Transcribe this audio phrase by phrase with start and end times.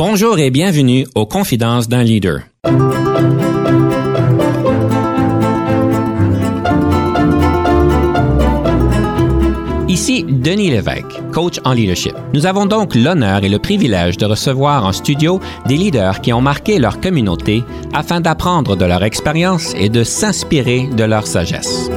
[0.00, 2.42] Bonjour et bienvenue aux Confidences d'un leader.
[9.88, 12.14] Ici Denis Lévesque, coach en leadership.
[12.32, 16.40] Nous avons donc l'honneur et le privilège de recevoir en studio des leaders qui ont
[16.40, 21.90] marqué leur communauté afin d'apprendre de leur expérience et de s'inspirer de leur sagesse.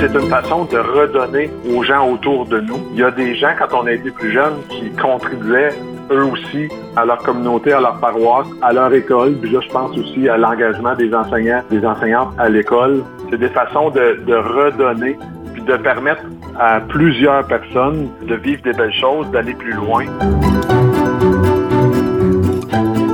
[0.00, 2.80] C'est une façon de redonner aux gens autour de nous.
[2.92, 5.72] Il y a des gens, quand on a plus jeunes, qui contribuaient
[6.10, 9.34] eux aussi à leur communauté, à leur paroisse, à leur école.
[9.40, 13.02] Puis là, je pense aussi à l'engagement des enseignants, des enseignantes à l'école.
[13.30, 15.16] C'est des façons de, de redonner
[15.52, 16.22] puis de permettre
[16.58, 20.04] à plusieurs personnes de vivre des belles choses, d'aller plus loin.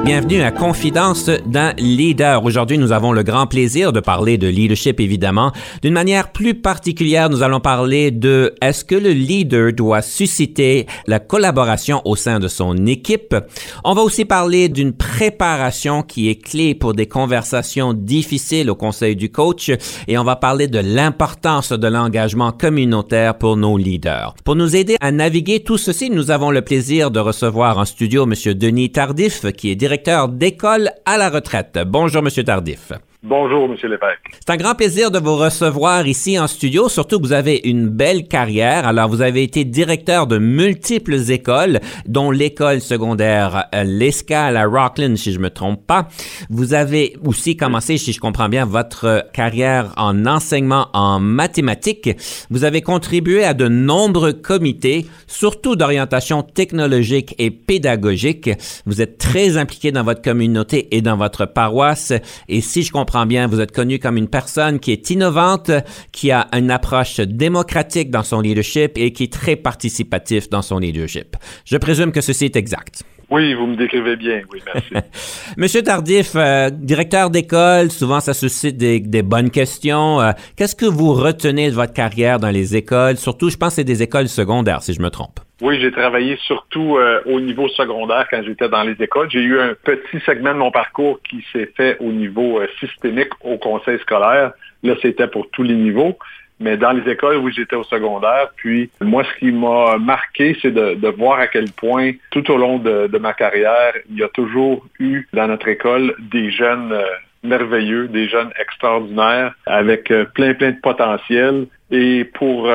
[0.08, 2.42] Bienvenue à Confidence d'un leader.
[2.42, 5.52] Aujourd'hui, nous avons le grand plaisir de parler de leadership, évidemment.
[5.82, 11.18] D'une manière plus particulière, nous allons parler de est-ce que le leader doit susciter la
[11.18, 13.36] collaboration au sein de son équipe.
[13.84, 19.14] On va aussi parler d'une préparation qui est clé pour des conversations difficiles au conseil
[19.14, 19.70] du coach
[20.08, 24.34] et on va parler de l'importance de l'engagement communautaire pour nos leaders.
[24.42, 28.24] Pour nous aider à naviguer tout ceci, nous avons le plaisir de recevoir en studio
[28.24, 28.54] M.
[28.54, 29.97] Denis Tardif, qui est directeur
[30.28, 31.78] d'école à la retraite.
[31.86, 32.92] Bonjour, Monsieur Tardif.
[33.28, 33.76] Bonjour, M.
[33.82, 34.40] Lévesque.
[34.40, 37.86] C'est un grand plaisir de vous recevoir ici en studio, surtout que vous avez une
[37.86, 38.86] belle carrière.
[38.86, 45.14] Alors, vous avez été directeur de multiples écoles, dont l'école secondaire euh, L'Escale à Rockland,
[45.16, 46.08] si je me trompe pas.
[46.48, 52.16] Vous avez aussi commencé, si je comprends bien, votre carrière en enseignement en mathématiques.
[52.48, 58.48] Vous avez contribué à de nombreux comités, surtout d'orientation technologique et pédagogique.
[58.86, 62.14] Vous êtes très impliqué dans votre communauté et dans votre paroisse.
[62.48, 65.72] Et si je comprends comprends bien, vous êtes connu comme une personne qui est innovante,
[66.12, 70.78] qui a une approche démocratique dans son leadership et qui est très participatif dans son
[70.78, 71.34] leadership.
[71.64, 73.02] Je présume que ceci est exact.
[73.28, 74.42] Oui, vous me décrivez bien.
[74.52, 74.94] Oui, merci.
[75.56, 80.20] Monsieur Tardif, euh, directeur d'école, souvent ça suscite des, des bonnes questions.
[80.20, 83.16] Euh, Qu'est-ce que vous retenez de votre carrière dans les écoles?
[83.16, 85.40] Surtout, je pense que c'est des écoles secondaires, si je me trompe.
[85.60, 89.28] Oui, j'ai travaillé surtout euh, au niveau secondaire quand j'étais dans les écoles.
[89.28, 93.30] J'ai eu un petit segment de mon parcours qui s'est fait au niveau euh, systémique
[93.42, 94.52] au conseil scolaire.
[94.84, 96.16] Là, c'était pour tous les niveaux.
[96.60, 100.72] Mais dans les écoles où j'étais au secondaire, puis moi, ce qui m'a marqué, c'est
[100.72, 104.24] de, de, voir à quel point, tout au long de, de, ma carrière, il y
[104.24, 107.04] a toujours eu dans notre école des jeunes euh,
[107.44, 111.66] merveilleux, des jeunes extraordinaires, avec euh, plein, plein de potentiel.
[111.90, 112.68] Et pour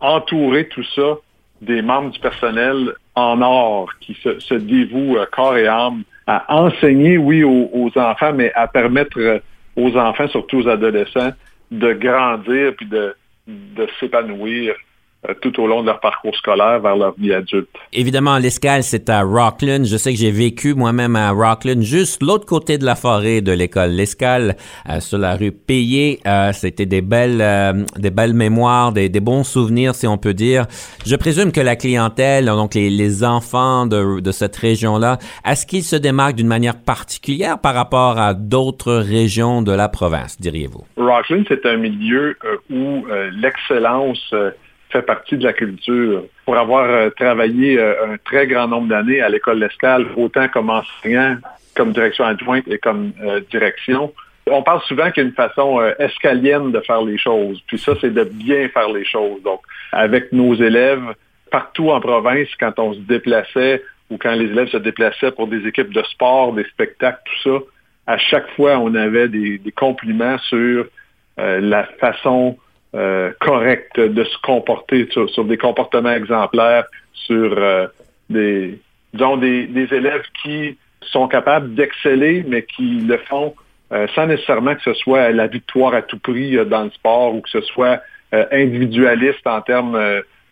[0.00, 1.16] entourer tout ça,
[1.60, 7.42] des membres du personnel en or qui se, dévouent corps et âme à enseigner, oui,
[7.42, 9.40] aux, aux enfants, mais à permettre
[9.76, 11.32] aux enfants, surtout aux adolescents,
[11.70, 13.14] de grandir puis de,
[13.46, 14.87] de s'épanouir euh,
[15.34, 17.68] tout au long de leur parcours scolaire vers leur vie adulte.
[17.92, 19.84] Évidemment, l'escale, c'est à Rockland.
[19.84, 23.52] Je sais que j'ai vécu moi-même à Rockland, juste l'autre côté de la forêt de
[23.52, 23.90] l'école.
[23.90, 24.56] L'escale,
[24.88, 29.20] euh, sur la rue Payé, euh, c'était des belles, euh, des belles mémoires, des, des,
[29.20, 30.66] bons souvenirs, si on peut dire.
[31.06, 35.82] Je présume que la clientèle, donc les, les enfants de, de cette région-là, est-ce qu'ils
[35.82, 40.84] se démarquent d'une manière particulière par rapport à d'autres régions de la province, diriez-vous?
[40.96, 42.36] Rockland, c'est un milieu
[42.70, 44.32] où l'excellence
[44.90, 46.24] fait partie de la culture.
[46.44, 50.70] Pour avoir euh, travaillé euh, un très grand nombre d'années à l'école L'Escale, autant comme
[50.70, 51.36] enseignant,
[51.76, 54.12] comme direction adjointe et comme euh, direction,
[54.50, 57.60] on parle souvent qu'il y a une façon escalienne de faire les choses.
[57.66, 59.42] Puis ça, c'est de bien faire les choses.
[59.42, 59.60] Donc,
[59.92, 61.04] avec nos élèves,
[61.50, 65.66] partout en province, quand on se déplaçait ou quand les élèves se déplaçaient pour des
[65.66, 67.64] équipes de sport, des spectacles, tout ça,
[68.06, 70.86] à chaque fois, on avait des, des compliments sur
[71.36, 72.56] la façon
[72.94, 77.86] euh, correct de se comporter sur, sur, des comportements exemplaires, sur euh,
[78.30, 78.78] des,
[79.12, 83.54] disons, des, des, élèves qui sont capables d'exceller, mais qui le font
[83.90, 87.34] euh, sans nécessairement que ce soit la victoire à tout prix euh, dans le sport
[87.34, 88.02] ou que ce soit
[88.34, 89.98] euh, individualiste en termes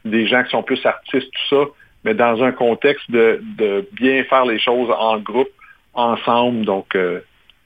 [0.06, 1.70] des gens qui sont plus artistes, tout ça,
[2.04, 5.50] mais dans un contexte de, de bien faire les choses en groupe,
[5.92, 6.96] ensemble, donc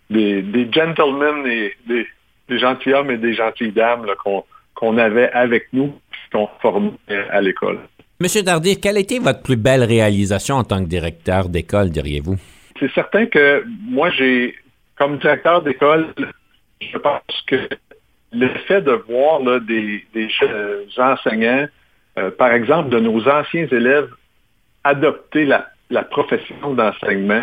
[0.08, 2.06] des, des gentlemen et des,
[2.48, 4.44] des gentilshommes et des gentilles dames qu'on
[4.80, 5.92] qu'on avait avec nous,
[6.32, 6.92] qu'on formait
[7.30, 7.78] à l'école.
[8.18, 12.36] Monsieur Dardir, quelle a été votre plus belle réalisation en tant que directeur d'école, diriez-vous?
[12.78, 14.54] C'est certain que moi, j'ai,
[14.96, 16.14] comme directeur d'école,
[16.80, 17.56] je pense que
[18.32, 20.28] le fait de voir là, des, des
[20.96, 21.66] enseignants,
[22.18, 24.08] euh, par exemple, de nos anciens élèves,
[24.84, 27.42] adopter la, la profession d'enseignement,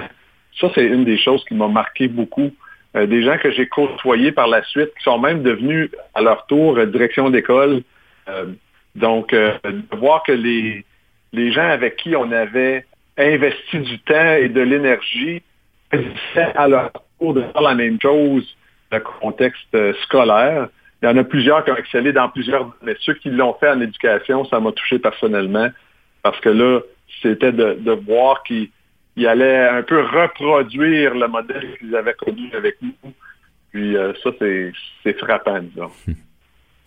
[0.60, 2.52] ça, c'est une des choses qui m'a marqué beaucoup.
[2.98, 6.46] Euh, des gens que j'ai côtoyés par la suite, qui sont même devenus à leur
[6.48, 7.82] tour euh, direction d'école.
[8.28, 8.46] Euh,
[8.96, 10.84] donc, de voir que les,
[11.32, 12.84] les gens avec qui on avait
[13.16, 15.44] investi du temps et de l'énergie
[16.56, 18.58] à leur tour de faire la même chose
[18.92, 20.70] le contexte scolaire.
[21.04, 23.70] Il y en a plusieurs qui ont excellé dans plusieurs, mais ceux qui l'ont fait
[23.70, 25.70] en éducation, ça m'a touché personnellement
[26.24, 26.80] parce que là,
[27.22, 28.70] c'était de, voir qu'ils
[29.26, 32.94] allaient un peu reproduire le modèle qu'ils avaient connu avec nous.
[33.72, 35.92] Puis euh, ça, c'est frappant, disons.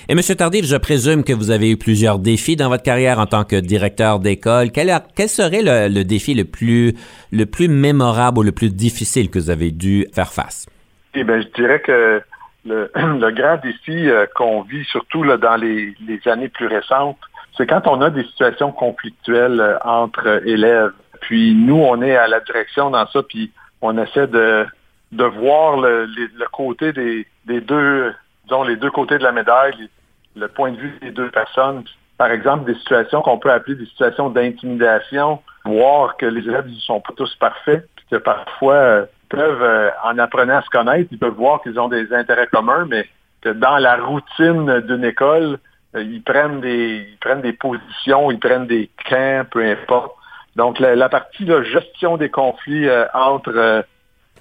[0.09, 0.21] Et M.
[0.37, 3.57] Tardif, je présume que vous avez eu plusieurs défis dans votre carrière en tant que
[3.57, 4.71] directeur d'école.
[4.73, 4.89] Quel,
[5.29, 6.95] serait le, défi le plus,
[7.33, 10.67] le plus mémorable ou le plus difficile que vous avez dû faire face?
[11.15, 12.23] Eh bien, je dirais que
[12.65, 12.91] le,
[13.33, 15.95] grand défi euh, qu'on vit, surtout là, dans les,
[16.27, 17.19] années plus récentes,
[17.57, 20.93] c'est quand on a des situations conflictuelles euh, entre élèves.
[21.21, 23.53] Puis nous, on est à la direction dans ça, puis
[23.83, 24.67] on essaie de,
[25.13, 26.07] de voir le,
[26.53, 28.13] côté des, des deux
[28.51, 29.89] disons, les deux côtés de la médaille,
[30.37, 31.85] le point de vue des deux personnes.
[32.19, 36.75] Par exemple, des situations qu'on peut appeler des situations d'intimidation, voir que les élèves ne
[36.81, 41.09] sont pas tous parfaits, puis que parfois euh, peuvent, euh, en apprenant à se connaître,
[41.11, 43.07] ils peuvent voir qu'ils ont des intérêts communs, mais
[43.41, 45.59] que dans la routine d'une école,
[45.95, 50.15] euh, ils prennent des ils prennent des positions, ils prennent des camps, peu importe.
[50.57, 53.85] Donc la, partie de gestion des conflits entre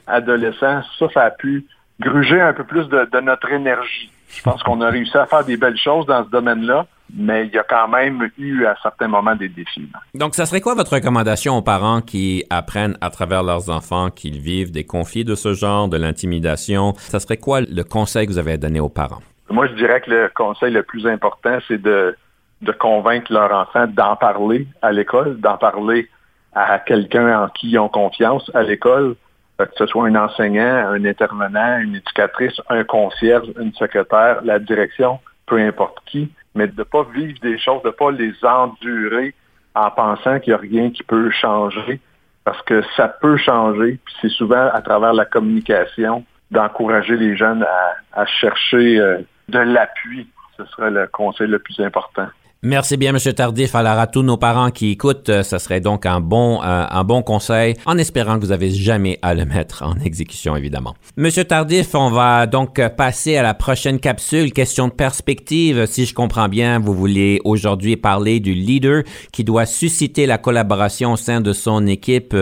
[0.07, 1.65] adolescents, ça, ça a pu
[1.99, 4.11] gruger un peu plus de, notre énergie.
[4.29, 6.85] Je pense qu'on a réussi à faire des belles choses dans ce domaine-là,
[7.15, 9.89] mais il y a quand même eu à certains moments des défis.
[10.13, 14.39] Donc, ça serait quoi votre recommandation aux parents qui apprennent à travers leurs enfants qu'ils
[14.39, 16.93] vivent des conflits de ce genre, de l'intimidation?
[16.97, 19.21] Ça serait quoi le conseil que vous avez donné aux parents?
[19.49, 22.15] Moi, je dirais que le conseil le plus important, c'est de,
[22.61, 26.09] de convaincre leur enfant d'en parler à l'école, d'en parler
[26.53, 29.15] à quelqu'un en qui ils ont confiance à l'école,
[29.57, 35.19] que ce soit un enseignant, un intervenant, une éducatrice, un concierge, une secrétaire, la direction,
[35.45, 39.33] peu importe qui, mais de ne pas vivre des choses, de ne pas les endurer
[39.75, 41.99] en pensant qu'il n'y a rien qui peut changer,
[42.43, 47.65] parce que ça peut changer, puis c'est souvent à travers la communication d'encourager les jeunes
[48.13, 49.19] à, chercher euh,
[49.49, 50.27] de l'appui.
[50.57, 52.27] Ce serait le conseil le plus important.
[52.61, 53.33] Merci bien, M.
[53.33, 53.73] Tardif.
[53.73, 57.05] Alors, à tous nos parents qui écoutent, euh, ce serait donc un bon, euh, un
[57.05, 60.93] bon conseil, en espérant que vous n'avez jamais à le mettre en exécution, évidemment.
[61.15, 64.51] Monsieur Tardif, on va donc passer à la prochaine capsule.
[64.51, 65.85] Question de perspective.
[65.85, 71.13] Si je comprends bien, vous voulez aujourd'hui parler du leader qui doit susciter la collaboration
[71.13, 72.35] au sein de son équipe.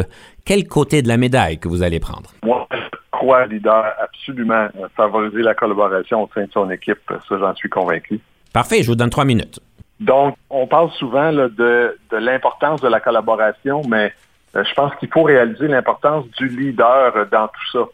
[0.45, 2.31] Quel côté de la médaille que vous allez prendre?
[2.43, 2.77] Moi, je
[3.11, 6.97] crois, leader, absolument favoriser la collaboration au sein de son équipe.
[7.07, 8.19] Ça, j'en suis convaincu.
[8.51, 8.81] Parfait.
[8.81, 9.59] Je vous donne trois minutes.
[9.99, 14.13] Donc, on parle souvent de, de l'importance de la collaboration, mais
[14.55, 17.85] euh, je pense qu'il faut réaliser l'importance du leader dans tout ça.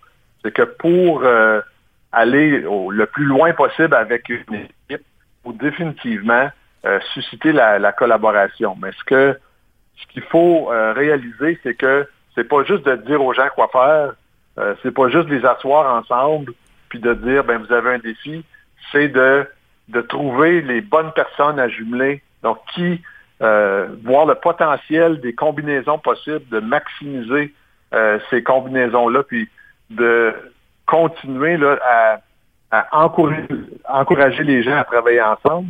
[0.43, 1.61] C'est que pour euh,
[2.11, 4.99] aller le plus loin possible avec une équipe, il
[5.43, 6.49] faut définitivement
[6.85, 8.77] euh, susciter la, collaboration.
[8.81, 9.39] Mais ce que
[9.95, 14.75] ce qu'il faut réaliser, c'est que c'est pas juste de dire aux gens quoi faire,
[14.81, 16.53] c'est pas juste de les asseoir ensemble
[16.89, 18.43] puis de dire ben vous avez un défi,
[18.91, 19.47] c'est de
[19.89, 23.01] de trouver les bonnes personnes à jumeler, donc qui
[23.41, 27.53] euh, voir le potentiel des combinaisons possibles, de maximiser
[27.93, 29.49] euh, ces combinaisons-là, puis
[29.89, 30.33] de
[30.85, 31.77] continuer là,
[32.71, 33.47] à, encourager,
[33.87, 35.69] encourager les gens à travailler ensemble.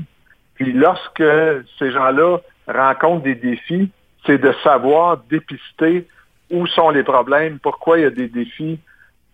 [0.56, 1.24] Puis lorsque
[1.80, 2.38] ces gens-là
[2.68, 3.90] rencontrent des défis,
[4.26, 6.08] c'est de savoir dépister
[6.52, 8.80] où sont les problèmes, pourquoi il y a des défis,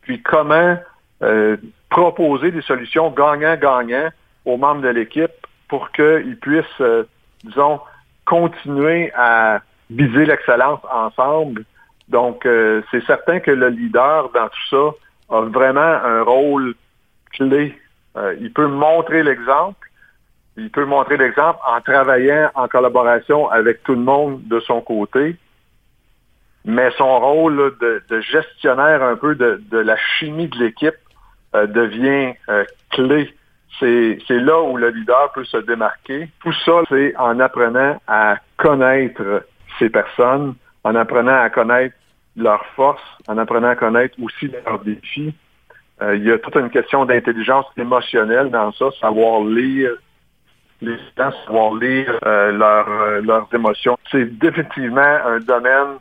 [0.01, 0.77] puis comment
[1.21, 1.57] euh,
[1.89, 4.09] proposer des solutions gagnant-gagnant
[4.49, 5.31] aux membres de l'équipe
[5.69, 7.03] pour qu'ils puissent, euh,
[7.43, 7.79] disons,
[8.25, 11.63] continuer à viser l'excellence ensemble.
[12.09, 14.67] Donc, euh, c'est certain que le leader dans tout
[15.29, 16.73] ça a vraiment un rôle
[17.31, 17.77] clé.
[18.17, 19.87] Euh, il peut montrer l'exemple.
[20.57, 25.37] Il peut montrer l'exemple en travaillant en collaboration avec tout le monde de son côté.
[26.65, 30.97] Mais son rôle de, gestionnaire un peu de, la chimie de l'équipe
[31.53, 32.33] devient
[32.91, 33.33] clé
[33.79, 36.29] c'est là où le leader peut se démarquer.
[36.43, 39.43] Tout ça, c'est en apprenant à connaître
[39.77, 41.95] ces personnes, en apprenant à connaître
[42.35, 45.33] leurs forces, en apprenant à connaître aussi leurs défis.
[46.01, 49.91] Euh, il y a toute une question d'intelligence émotionnelle dans ça, savoir lire
[50.81, 53.97] les gens, savoir lire euh, euh, leurs émotions.
[54.11, 55.97] C'est définitivement un domaine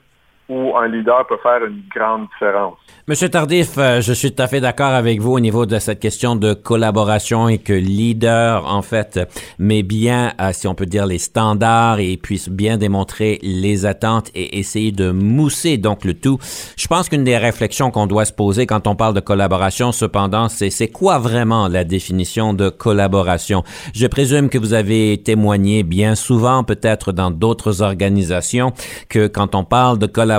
[0.48, 2.76] où un leader peut faire une grande différence.
[3.06, 6.00] Monsieur Tardif, euh, je suis tout à fait d'accord avec vous au niveau de cette
[6.00, 9.20] question de collaboration et que leader, en fait,
[9.58, 14.30] met bien, euh, si on peut dire, les standards et puisse bien démontrer les attentes
[14.34, 16.38] et essayer de mousser donc le tout.
[16.76, 20.48] Je pense qu'une des réflexions qu'on doit se poser quand on parle de collaboration, cependant,
[20.48, 23.64] c'est c'est quoi vraiment la définition de collaboration?
[23.94, 28.72] Je présume que vous avez témoigné bien souvent, peut-être dans d'autres organisations,
[29.08, 30.37] que quand on parle de collaboration,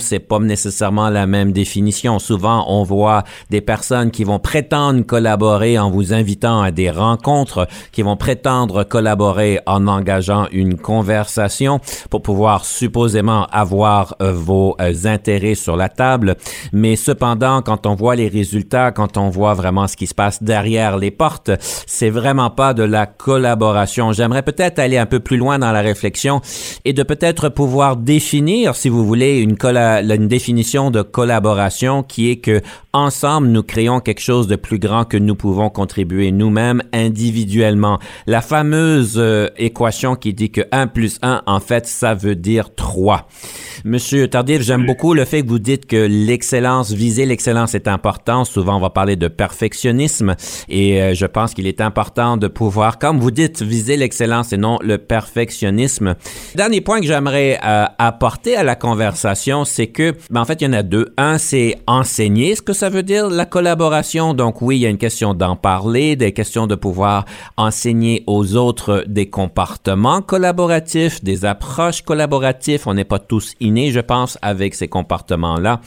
[0.00, 5.78] c'est pas nécessairement la même définition Souvent, on voit des personnes qui vont prétendre collaborer
[5.78, 11.80] en vous invitant à des rencontres, qui vont prétendre collaborer en engageant une conversation
[12.10, 16.36] pour pouvoir supposément avoir euh, vos euh, intérêts sur la table.
[16.72, 20.42] Mais cependant, quand on voit les résultats, quand on voit vraiment ce qui se passe
[20.42, 21.50] derrière les portes,
[21.86, 24.12] c'est vraiment pas de la collaboration.
[24.12, 26.40] J'aimerais peut-être aller un peu plus loin dans la réflexion
[26.84, 32.36] et de peut-être pouvoir définir, si vous voulez, une, une définition de collaboration qui est
[32.36, 32.60] que
[32.92, 37.98] ensemble nous créons quelque chose de plus grand que nous pouvons contribuer nous-mêmes individuellement.
[38.26, 42.74] La fameuse euh, équation qui dit que 1 plus 1 en fait ça veut dire
[42.74, 43.28] 3.
[43.84, 48.44] Monsieur Tardif, j'aime beaucoup le fait que vous dites que l'excellence, viser l'excellence est important.
[48.44, 50.34] Souvent on va parler de perfectionnisme
[50.68, 54.56] et euh, je pense qu'il est important de pouvoir comme vous dites viser l'excellence et
[54.56, 56.14] non le perfectionnisme.
[56.54, 59.05] Dernier point que j'aimerais euh, apporter à la conversation,
[59.64, 61.12] c'est que ben, en fait il y en a deux.
[61.16, 64.34] Un c'est enseigner ce que ça veut dire la collaboration.
[64.34, 67.24] Donc oui, il y a une question d'en parler, des questions de pouvoir
[67.56, 72.82] enseigner aux autres des comportements collaboratifs, des approches collaboratives.
[72.86, 75.80] On n'est pas tous innés, je pense, avec ces comportements-là.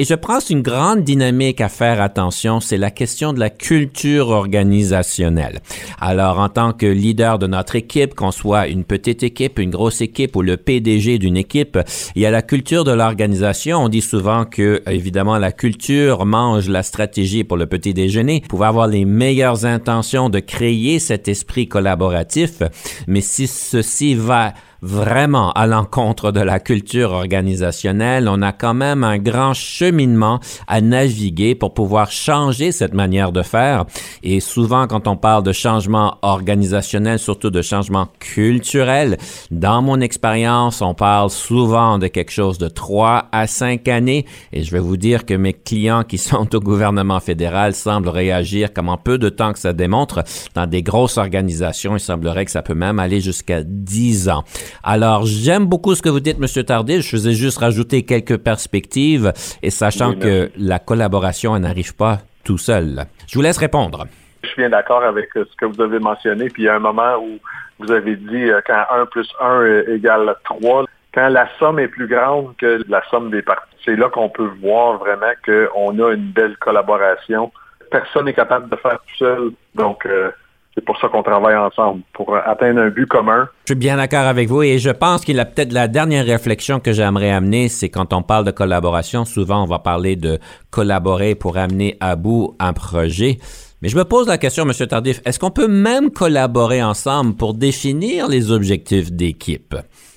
[0.00, 4.28] Et je pense une grande dynamique à faire attention, c'est la question de la culture
[4.28, 5.58] organisationnelle.
[6.00, 10.00] Alors, en tant que leader de notre équipe, qu'on soit une petite équipe, une grosse
[10.00, 11.80] équipe ou le PDG d'une équipe,
[12.14, 13.78] il y a la culture de l'organisation.
[13.78, 18.42] On dit souvent que, évidemment, la culture mange la stratégie pour le petit déjeuner.
[18.42, 22.62] Vous pouvez avoir les meilleures intentions de créer cet esprit collaboratif,
[23.08, 28.28] mais si ceci va vraiment à l'encontre de la culture organisationnelle.
[28.28, 33.42] On a quand même un grand cheminement à naviguer pour pouvoir changer cette manière de
[33.42, 33.84] faire.
[34.22, 39.18] Et souvent, quand on parle de changement organisationnel, surtout de changement culturel,
[39.50, 44.26] dans mon expérience, on parle souvent de quelque chose de trois à cinq années.
[44.52, 48.72] Et je vais vous dire que mes clients qui sont au gouvernement fédéral semblent réagir
[48.72, 50.22] comme en peu de temps que ça démontre.
[50.54, 54.44] Dans des grosses organisations, il semblerait que ça peut même aller jusqu'à dix ans.
[54.82, 57.02] Alors, j'aime beaucoup ce que vous dites, Monsieur Tardif.
[57.02, 59.32] Je faisais juste rajouter quelques perspectives
[59.62, 63.04] et sachant que la collaboration n'arrive pas tout seul.
[63.26, 64.06] Je vous laisse répondre.
[64.42, 66.48] Je suis bien d'accord avec ce que vous avez mentionné.
[66.48, 67.38] Puis il y a un moment où
[67.78, 70.84] vous avez dit euh, quand 1 plus 1 égale 3,
[71.14, 74.50] quand la somme est plus grande que la somme des parties, c'est là qu'on peut
[74.60, 77.50] voir vraiment qu'on a une belle collaboration.
[77.90, 79.50] Personne n'est capable de faire tout seul.
[79.74, 80.30] Donc, euh,
[80.78, 83.48] c'est pour ça qu'on travaille ensemble, pour atteindre un but commun.
[83.64, 86.78] Je suis bien d'accord avec vous et je pense qu'il a peut-être la dernière réflexion
[86.78, 90.38] que j'aimerais amener, c'est quand on parle de collaboration, souvent on va parler de
[90.70, 93.38] collaborer pour amener à bout un projet.
[93.82, 94.86] Mais je me pose la question, M.
[94.86, 99.74] Tardif, est-ce qu'on peut même collaborer ensemble pour définir les objectifs d'équipe?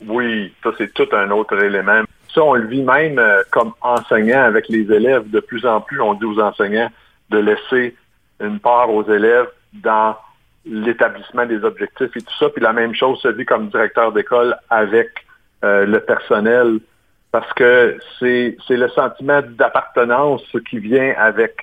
[0.08, 2.04] Oui, ça c'est tout un autre élément.
[2.36, 5.30] Ça, on le vit même euh, comme enseignant avec les élèves.
[5.32, 6.90] De plus en plus, on dit aux enseignants
[7.30, 7.96] de laisser
[8.40, 10.16] une part aux élèves dans
[10.66, 12.50] l'établissement des objectifs et tout ça.
[12.50, 15.10] Puis la même chose se dit comme directeur d'école avec
[15.64, 16.80] euh, le personnel,
[17.32, 21.56] parce que c'est le sentiment d'appartenance qui vient avec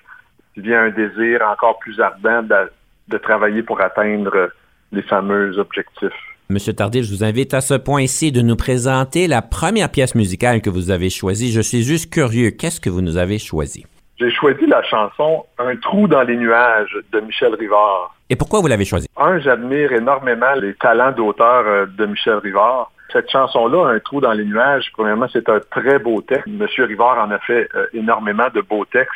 [0.54, 2.70] qui vient un désir encore plus ardent de,
[3.08, 4.50] de travailler pour atteindre
[4.92, 6.12] les fameux objectifs.
[6.50, 10.62] Monsieur Tardif, je vous invite à ce point-ci de nous présenter la première pièce musicale
[10.62, 11.52] que vous avez choisie.
[11.52, 12.50] Je suis juste curieux.
[12.50, 13.84] Qu'est-ce que vous nous avez choisi?
[14.18, 18.14] J'ai choisi la chanson Un trou dans les nuages de Michel Rivard.
[18.30, 19.08] Et pourquoi vous l'avez choisi?
[19.16, 22.90] Un, j'admire énormément les talents d'auteur euh, de Michel Rivard.
[23.12, 26.48] Cette chanson-là, Un trou dans les nuages, premièrement, c'est un très beau texte.
[26.48, 29.14] Monsieur Rivard en a fait euh, énormément de beaux textes.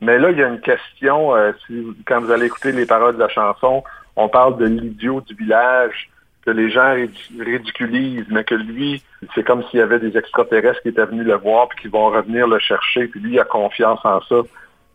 [0.00, 3.16] Mais là, il y a une question, euh, si, quand vous allez écouter les paroles
[3.16, 3.82] de la chanson,
[4.16, 6.09] on parle de l'idiot du village,
[6.44, 6.94] que les gens
[7.38, 9.02] ridiculisent, mais que lui,
[9.34, 12.06] c'est comme s'il y avait des extraterrestres qui étaient venus le voir, puis qui vont
[12.06, 14.36] revenir le chercher, puis lui, il a confiance en ça.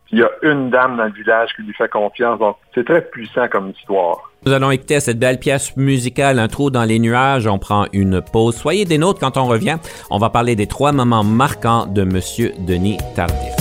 [0.06, 2.40] Puis il y a une dame dans le village qui lui fait confiance.
[2.40, 4.32] Donc, c'est très puissant comme histoire.
[4.46, 7.48] Nous allons écouter cette belle pièce musicale, Un trou dans les nuages.
[7.48, 8.56] On prend une pause.
[8.56, 9.78] Soyez des nôtres quand on revient.
[10.12, 13.56] On va parler des trois moments marquants de Monsieur Denis Tardif.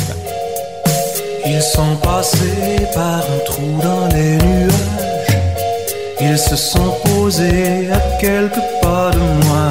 [1.47, 4.94] Ils sont passés par un trou dans les nuages.
[6.21, 9.71] Ils se sont posés à quelques pas de moi.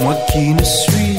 [0.00, 1.18] Moi qui ne suis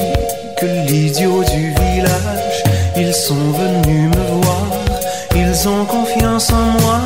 [0.58, 2.62] que l'idiot du village.
[2.96, 4.66] Ils sont venus me voir,
[5.34, 7.00] ils ont confiance en moi.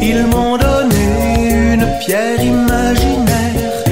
[0.00, 3.84] Ils m'ont donné une pierre imaginaire,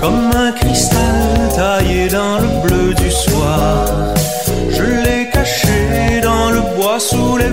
[0.00, 3.84] comme un cristal taillé dans le bleu du soir.
[4.70, 7.52] Je l'ai caché dans le bois sous les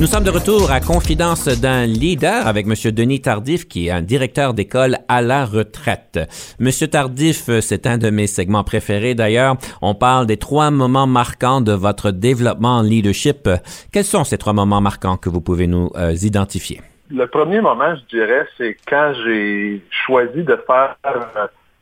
[0.00, 2.92] Nous sommes de retour à Confidence d'un leader avec M.
[2.92, 6.20] Denis Tardif, qui est un directeur d'école à la retraite.
[6.60, 9.56] Monsieur Tardif, c'est un de mes segments préférés d'ailleurs.
[9.82, 13.48] On parle des trois moments marquants de votre développement en leadership.
[13.92, 16.80] Quels sont ces trois moments marquants que vous pouvez nous euh, identifier?
[17.10, 20.94] Le premier moment, je dirais, c'est quand j'ai choisi de faire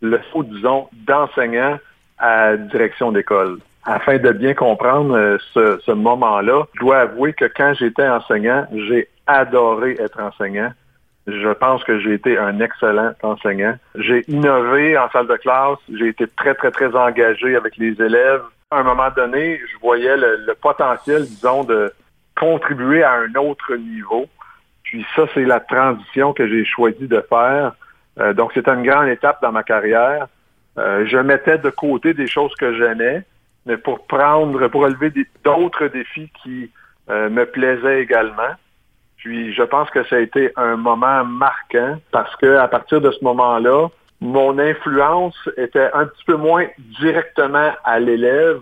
[0.00, 1.78] le saut, disons, d'enseignant
[2.18, 7.72] à direction d'école afin de bien comprendre euh, ce, moment-là, je dois avouer que quand
[7.74, 10.70] j'étais enseignant, j'ai adoré être enseignant.
[11.28, 13.74] Je pense que j'ai été un excellent enseignant.
[13.96, 15.78] J'ai innové en salle de classe.
[15.92, 18.42] J'ai été très, très, très engagé avec les élèves.
[18.70, 21.92] À un moment donné, je voyais le, potentiel, disons, de
[22.38, 24.26] contribuer à un autre niveau.
[24.84, 27.72] Puis ça, c'est la transition que j'ai choisi de faire.
[28.20, 30.28] Euh, donc, c'est une grande étape dans ma carrière.
[30.78, 33.24] Euh, je mettais de côté des choses que j'aimais
[33.66, 35.12] mais pour prendre, pour relever
[35.44, 36.70] d'autres défis qui
[37.10, 38.54] euh, me plaisaient également.
[39.16, 43.10] Puis je pense que ça a été un moment marquant parce que à partir de
[43.10, 43.88] ce moment-là,
[44.20, 46.66] mon influence était un petit peu moins
[47.00, 48.60] directement à l'élève,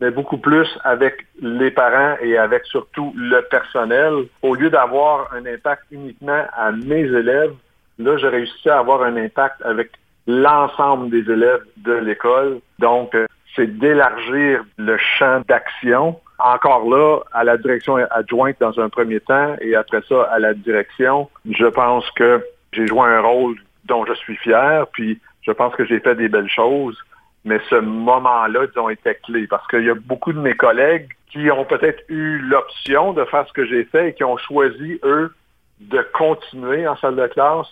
[0.00, 4.26] mais beaucoup plus avec les parents et avec surtout le personnel.
[4.42, 7.54] Au lieu d'avoir un impact uniquement à mes élèves,
[7.98, 9.90] là, j'ai réussi à avoir un impact avec
[10.26, 12.60] l'ensemble des élèves de l'école.
[12.78, 16.20] Donc, euh, c'est d'élargir le champ d'action.
[16.38, 20.52] Encore là, à la direction adjointe dans un premier temps et après ça à la
[20.52, 23.56] direction, je pense que j'ai joué un rôle
[23.86, 26.98] dont je suis fier, puis je pense que j'ai fait des belles choses.
[27.44, 31.50] Mais ce moment-là, disons, était clé parce qu'il y a beaucoup de mes collègues qui
[31.50, 35.32] ont peut-être eu l'option de faire ce que j'ai fait et qui ont choisi, eux,
[35.80, 37.68] de continuer en salle de classe.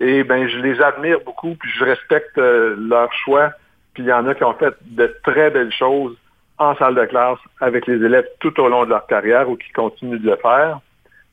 [0.00, 3.52] Et ben, je les admire beaucoup, puis je respecte euh, leur choix
[3.98, 6.16] puis il y en a qui ont fait de très belles choses
[6.56, 9.72] en salle de classe avec les élèves tout au long de leur carrière ou qui
[9.72, 10.78] continuent de le faire.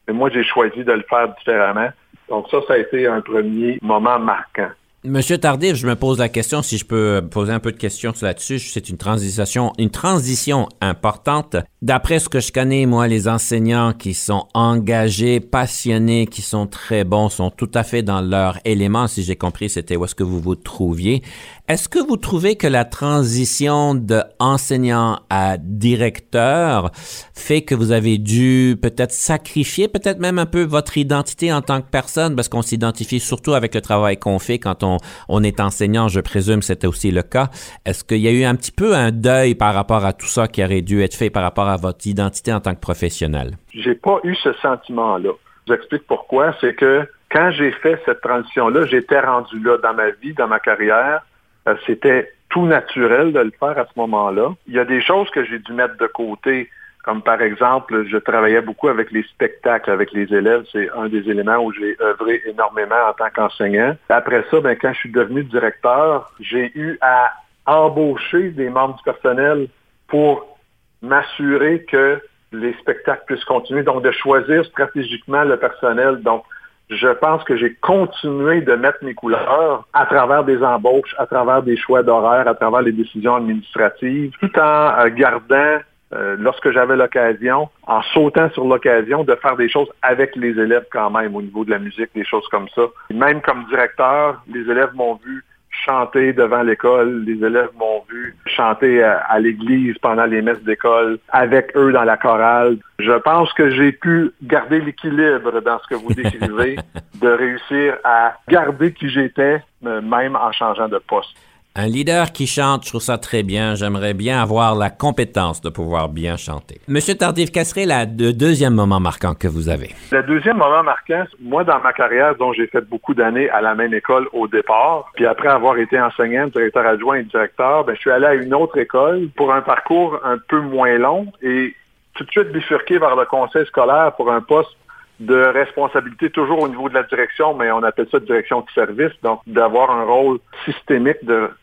[0.08, 1.89] Mais moi, j'ai choisi de le faire différemment.
[2.28, 4.71] Donc ça, ça a été un premier moment marquant.
[5.06, 8.13] Monsieur Tardif, je me pose la question, si je peux poser un peu de questions
[8.22, 11.58] là-dessus, c'est une transition, une transition importante.
[11.84, 17.04] D'après ce que je connais, moi, les enseignants qui sont engagés, passionnés, qui sont très
[17.04, 20.24] bons, sont tout à fait dans leur élément, si j'ai compris, c'était où est-ce que
[20.24, 21.22] vous vous trouviez.
[21.67, 28.19] Est-ce que vous trouvez que la transition de enseignant à directeur fait que vous avez
[28.19, 32.36] dû peut-être sacrifier peut-être même un peu votre identité en tant que personne?
[32.36, 34.97] Parce qu'on s'identifie surtout avec le travail qu'on fait quand on,
[35.28, 37.47] on est enseignant, je présume c'était aussi le cas.
[37.84, 40.47] Est-ce qu'il y a eu un petit peu un deuil par rapport à tout ça
[40.47, 43.58] qui aurait dû être fait par rapport à votre identité en tant que professionnel?
[43.73, 45.32] J'ai pas eu ce sentiment-là.
[45.67, 46.54] Je vous explique pourquoi.
[46.62, 50.60] C'est que quand j'ai fait cette transition-là, j'étais rendu là dans ma vie, dans ma
[50.60, 51.23] carrière
[51.67, 54.54] euh, c'était tout naturel de le faire à ce moment-là.
[54.67, 56.69] Il y a des choses que j'ai dû mettre de côté,
[57.04, 60.63] comme par exemple, je travaillais beaucoup avec les spectacles avec les élèves.
[60.71, 63.95] C'est un des éléments où j'ai œuvré énormément en tant qu'enseignant.
[64.10, 67.32] Après ça, ben, quand je suis devenu directeur, j'ai eu à
[67.65, 69.67] embaucher des membres du personnel
[70.08, 70.58] pour
[71.01, 76.21] m'assurer que les spectacles puissent continuer, donc de choisir stratégiquement le personnel.
[76.21, 76.43] Donc,
[76.89, 81.63] je pense que j'ai continué de mettre mes couleurs à travers des embauches, à travers
[81.63, 85.80] des choix d'horaire, à travers les décisions administratives, tout en euh, gardant,
[86.13, 90.86] euh, lorsque j'avais l'occasion, en sautant sur l'occasion de faire des choses avec les élèves
[90.91, 92.84] quand même au niveau de la musique, des choses comme ça.
[93.10, 95.43] même comme directeur, les élèves m'ont vu
[95.84, 97.24] chanter devant l'école.
[97.26, 102.18] Les élèves m'ont vu chanter à, l'église pendant les messes d'école avec eux dans la
[102.18, 102.78] chorale.
[103.00, 106.78] Je pense que j'ai pu garder l'équilibre dans ce que vous décrivez,
[107.22, 111.36] de réussir à garder qui j'étais, même en changeant de poste.
[111.78, 113.76] Un leader qui chante, je trouve ça très bien.
[113.76, 116.80] J'aimerais bien avoir la compétence de pouvoir bien chanter.
[116.88, 117.50] Monsieur Tardif,
[117.86, 119.90] la, le deuxième moment marquant que vous avez?
[120.10, 123.76] Le deuxième moment marquant, moi, dans ma carrière, dont j'ai fait beaucoup d'années à la
[123.76, 128.00] même école au départ, puis après avoir été enseignant, directeur adjoint et directeur, ben, je
[128.00, 131.76] suis allé à une autre école pour un parcours un peu moins long et
[132.14, 134.78] tout de suite bifurqué vers le conseil scolaire pour un poste
[135.19, 139.13] de responsabilité toujours au niveau de la direction, mais on appelle ça direction de service,
[139.23, 141.17] donc d'avoir un rôle systémique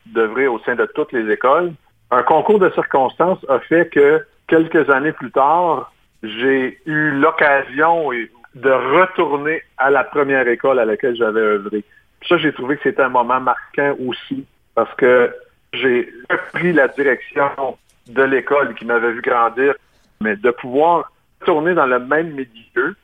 [0.07, 1.73] d'œuvrer au sein de toutes les écoles.
[2.11, 8.11] Un concours de circonstances a fait que quelques années plus tard, j'ai eu l'occasion
[8.55, 11.85] de retourner à la première école à laquelle j'avais œuvré.
[12.29, 15.35] Ça, j'ai trouvé que c'était un moment marquant aussi, parce que
[15.73, 16.13] j'ai
[16.53, 17.77] pris la direction
[18.09, 19.75] de l'école qui m'avait vu grandir,
[20.21, 21.11] mais de pouvoir
[21.45, 22.95] tourner dans le même milieu,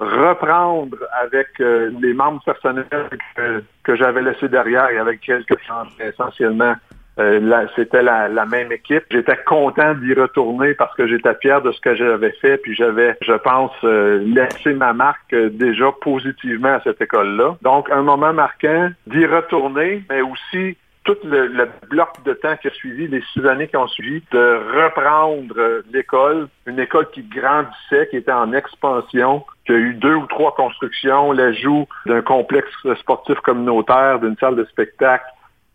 [0.00, 2.86] reprendre avec euh, les membres personnels
[3.82, 5.58] que, j'avais laissés derrière et avec quelques
[6.00, 6.74] essentiellement
[7.18, 9.02] euh, c'était la, même équipe.
[9.10, 13.16] J'étais content d'y retourner parce que j'étais fier de ce que j'avais fait, puis j'avais,
[13.22, 17.56] je pense, euh, laissé ma marque déjà positivement à cette école-là.
[17.62, 20.76] Donc, un moment marquant d'y retourner, mais aussi
[21.08, 24.60] tout le, bloc de temps qui a suivi, les six années qui ont suivi, de
[24.76, 30.16] reprendre euh, l'école, une école qui grandissait, qui était en expansion, qui a eu deux
[30.16, 35.24] ou trois constructions, l'ajout d'un complexe sportif communautaire, d'une salle de spectacle.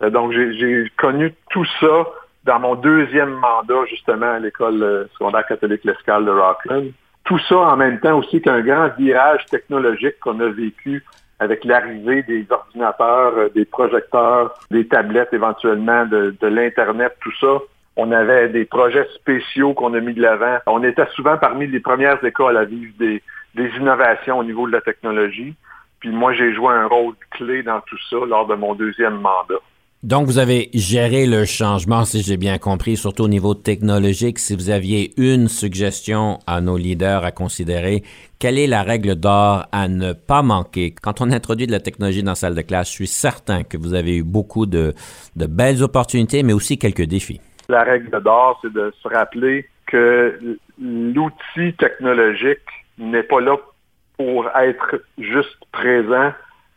[0.04, 2.06] Euh, donc, j'ai connu tout ça
[2.43, 6.91] dans mon deuxième mandat, justement, à l'école euh, secondaire catholique L'Escale de Rockland.
[7.24, 11.04] Tout ça en même temps aussi qu'un grand virage technologique qu'on a vécu
[11.39, 17.60] avec l'arrivée des ordinateurs, euh, des projecteurs, des tablettes éventuellement, de, l'Internet, tout ça.
[17.96, 20.58] On avait des projets spéciaux qu'on a mis de l'avant.
[20.65, 23.22] On était souvent parmi les premières écoles à vivre des,
[23.56, 25.54] des innovations au niveau de la technologie.
[26.00, 29.62] Puis moi, j'ai joué un rôle clé dans tout ça lors de mon deuxième mandat.
[30.04, 34.38] Donc, vous avez géré le changement, si j'ai bien compris, surtout au niveau technologique.
[34.38, 38.04] Si vous aviez une suggestion à nos leaders à considérer,
[38.38, 40.94] quelle est la règle d'or à ne pas manquer?
[41.02, 43.78] Quand on introduit de la technologie dans la salle de classe, je suis certain que
[43.78, 44.94] vous avez eu beaucoup de,
[45.38, 47.39] de belles opportunités, mais aussi quelques défis.
[47.70, 50.38] La règle d'or, c'est de se rappeler que
[50.82, 52.60] l'outil technologique
[52.98, 53.56] n'est pas là
[54.18, 56.34] pour être juste présent,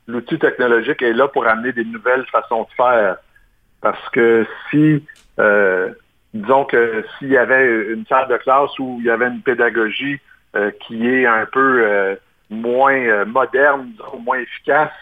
[0.07, 3.17] l'outil technologique est là pour amener des nouvelles façons de faire.
[3.81, 5.05] Parce que si,
[5.39, 5.93] euh,
[6.35, 10.19] disons que s'il y avait une salle de classe où il y avait une pédagogie
[10.55, 12.17] euh, qui est un peu euh,
[12.51, 13.93] moins moderne,
[14.25, 14.93] moins efficace,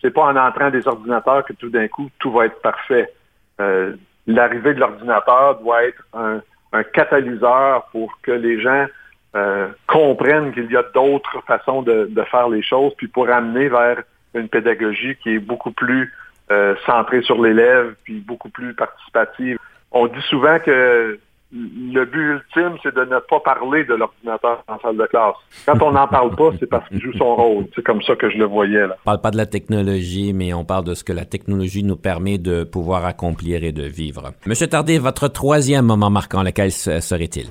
[0.00, 3.12] c'est pas en entrant des ordinateurs que tout d'un coup tout va être parfait.
[4.26, 6.40] L'arrivée de l'ordinateur doit être un,
[6.92, 8.86] catalyseur pour que les gens
[9.86, 14.02] comprennent qu'il y a d'autres façons de, de, faire les choses, puis pour amener vers
[14.34, 16.12] une pédagogie qui est beaucoup plus
[16.50, 19.58] euh, centrée sur l'élève, puis beaucoup plus participative.
[19.92, 21.18] On dit souvent que
[21.54, 25.36] le but ultime, c'est de ne pas parler de l'ordinateur en salle de classe.
[25.66, 27.66] Quand on n'en parle pas, c'est parce qu'il joue son rôle.
[27.76, 28.86] C'est comme ça que je le voyais.
[28.86, 28.96] Là.
[29.02, 31.96] On parle pas de la technologie, mais on parle de ce que la technologie nous
[31.96, 34.32] permet de pouvoir accomplir et de vivre.
[34.46, 37.46] Monsieur Tardy, votre troisième moment marquant, lequel serait-il?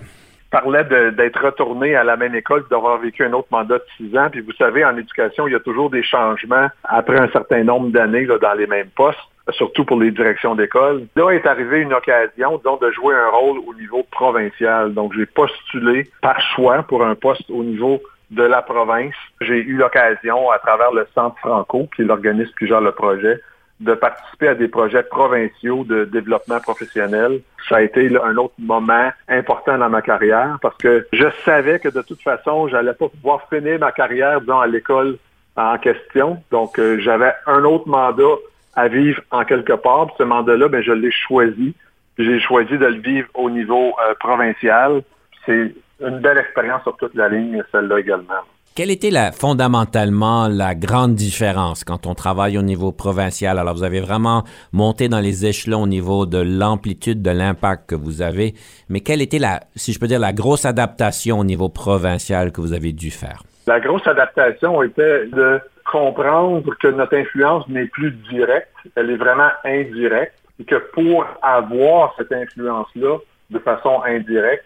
[0.53, 4.29] Parlais d'être retourné à la même école, d'avoir vécu un autre mandat de six ans.
[4.31, 7.89] Puis vous savez, en éducation, il y a toujours des changements après un certain nombre
[7.89, 11.05] d'années dans les mêmes postes surtout pour les directions d'école.
[11.17, 14.93] Là est arrivée une occasion, de jouer un rôle au niveau provincial.
[14.93, 19.15] Donc, j'ai postulé par choix pour un poste au niveau de la province.
[19.41, 23.37] J'ai eu l'occasion, à travers le Centre Franco, qui est l'organisme qui gère le projet,
[23.79, 27.41] de participer à des projets provinciaux de développement professionnel.
[27.67, 31.89] Ça a été un autre moment important dans ma carrière parce que je savais que
[31.89, 35.17] de toute façon, j'allais pas pouvoir finir ma carrière dans à l'école
[35.55, 36.41] en question.
[36.51, 38.35] Donc, euh, j'avais un autre mandat
[38.75, 40.07] à vivre en quelque part.
[40.17, 41.75] ce mandat-là, ben, je l'ai choisi.
[42.17, 45.01] J'ai choisi de le vivre au niveau euh, provincial.
[45.45, 48.43] C'est une belle expérience sur toute la ligne, celle-là également.
[48.75, 53.59] Quelle était la, fondamentalement la grande différence quand on travaille au niveau provincial?
[53.59, 57.93] Alors, vous avez vraiment monté dans les échelons au niveau de l'amplitude de l'impact que
[57.93, 58.55] vous avez,
[58.89, 62.61] mais quelle était la, si je peux dire, la grosse adaptation au niveau provincial que
[62.61, 63.43] vous avez dû faire?
[63.67, 65.59] La grosse adaptation était de
[65.91, 72.15] comprendre que notre influence n'est plus directe, elle est vraiment indirecte, et que pour avoir
[72.17, 73.17] cette influence-là
[73.51, 74.65] de façon indirecte,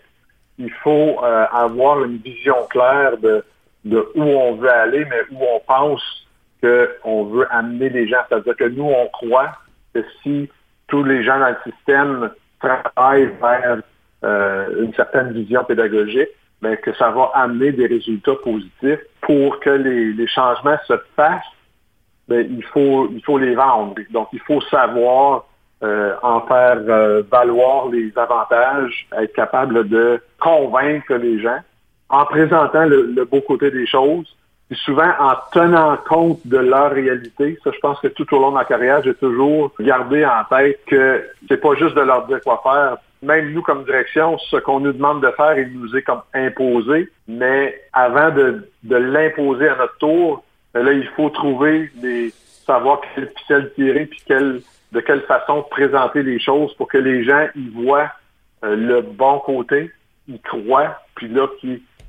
[0.60, 3.43] il faut euh, avoir une vision claire de
[3.89, 6.02] de où on veut aller, mais où on pense
[6.62, 8.17] qu'on veut amener les gens.
[8.28, 9.52] C'est-à-dire que nous, on croit
[9.93, 10.50] que si
[10.88, 13.82] tous les gens dans le système travaillent vers
[14.23, 16.30] euh, une certaine vision pédagogique,
[16.62, 21.43] ben, que ça va amener des résultats positifs pour que les, changements se fassent.
[22.28, 23.95] Ben, il faut il faut les vendre.
[24.12, 25.45] Donc il faut savoir
[25.84, 31.60] euh, en faire euh, valoir les avantages, être capable de convaincre les gens
[32.10, 34.36] en présentant le, beau côté des choses,
[34.70, 37.58] et souvent en tenant compte de leur réalité.
[37.63, 40.80] Ça, je pense que tout au long de ma carrière, j'ai toujours gardé en tête
[40.86, 42.98] que c'est pas juste de leur dire quoi faire.
[43.22, 47.10] Même nous, comme direction, ce qu'on nous demande de faire, il nous est comme imposé.
[47.28, 50.43] Mais avant de, l'imposer à notre tour,
[50.74, 52.34] ben là, il faut trouver les
[52.65, 57.24] savoir quelle ficelle tirer puis quelle de quelle façon présenter les choses pour que les
[57.24, 58.10] gens y voient
[58.63, 59.91] euh, le bon côté,
[60.28, 61.48] y croient, puis là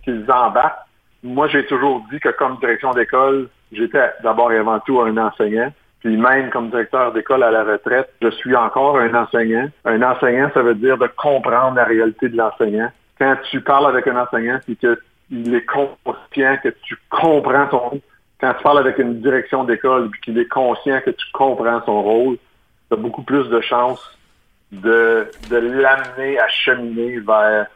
[0.09, 0.87] qu'ils embarquent.
[1.23, 5.73] Moi, j'ai toujours dit que comme direction d'école, j'étais d'abord et avant tout un enseignant.
[6.01, 9.69] Puis même comme directeur d'école à la retraite, je suis encore un enseignant.
[9.85, 12.91] Un enseignant, ça veut dire de comprendre la réalité de l'enseignant.
[13.19, 18.01] Quand tu parles avec un enseignant, c'est qu'il est conscient que tu comprends ton
[18.41, 22.03] quand tu parles avec une direction d'école et qu'il est conscient que tu comprends son
[22.03, 22.37] rôle,
[22.89, 24.17] tu as beaucoup plus de chances
[24.71, 27.67] de, de l'amener à cheminer vers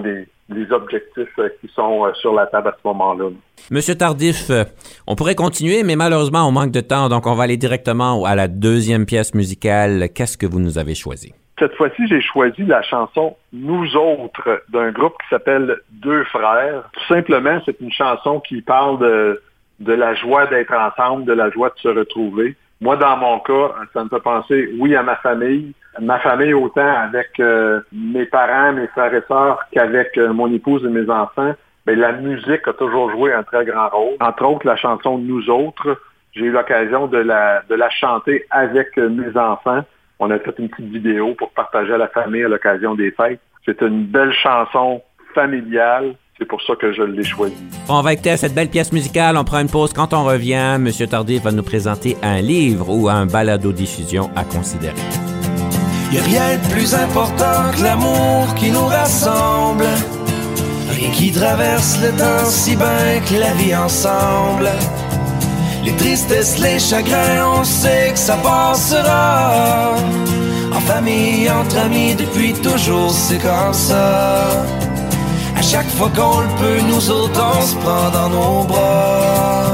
[0.00, 3.30] des, les objectifs euh, qui sont euh, sur la table à ce moment-là.
[3.70, 4.64] Monsieur Tardif, euh,
[5.06, 8.34] on pourrait continuer, mais malheureusement, on manque de temps, donc on va aller directement à
[8.34, 10.08] la deuxième pièce musicale.
[10.14, 11.32] Qu'est-ce que vous nous avez choisi?
[11.58, 16.82] Cette fois-ci, j'ai choisi la chanson Nous autres d'un groupe qui s'appelle Deux Frères.
[16.92, 19.40] Tout simplement, c'est une chanson qui parle de,
[19.80, 22.56] de la joie d'être ensemble, de la joie de se retrouver.
[22.80, 25.72] Moi, dans mon cas, ça me fait penser, oui, à ma famille.
[26.00, 30.84] Ma famille, autant avec euh, mes parents, mes frères et sœurs, qu'avec euh, mon épouse
[30.84, 31.54] et mes enfants.
[31.86, 34.16] Mais la musique a toujours joué un très grand rôle.
[34.20, 36.00] Entre autres, la chanson Nous autres,
[36.32, 39.84] j'ai eu l'occasion de la, de la chanter avec euh, mes enfants.
[40.18, 43.40] On a fait une petite vidéo pour partager à la famille à l'occasion des fêtes.
[43.64, 45.02] C'est une belle chanson
[45.34, 47.54] familiale c'est pour ça que je l'ai choisi.
[47.88, 49.36] On va écouter cette belle pièce musicale.
[49.36, 49.92] On prend une pause.
[49.92, 50.88] Quand on revient, M.
[51.08, 54.94] Tardif va nous présenter un livre ou un balado-diffusion à considérer.
[56.20, 59.86] Rien de plus important que l'amour qui nous rassemble.
[60.90, 64.70] Rien qui traverse le temps si bien que la vie ensemble.
[65.84, 69.94] Les tristesses, les chagrins, on sait que ça passera.
[70.74, 74.64] En famille, entre amis, depuis toujours, c'est comme ça
[75.70, 79.64] chaque fois qu'on le peut, nous autres on se prend dans nos bras.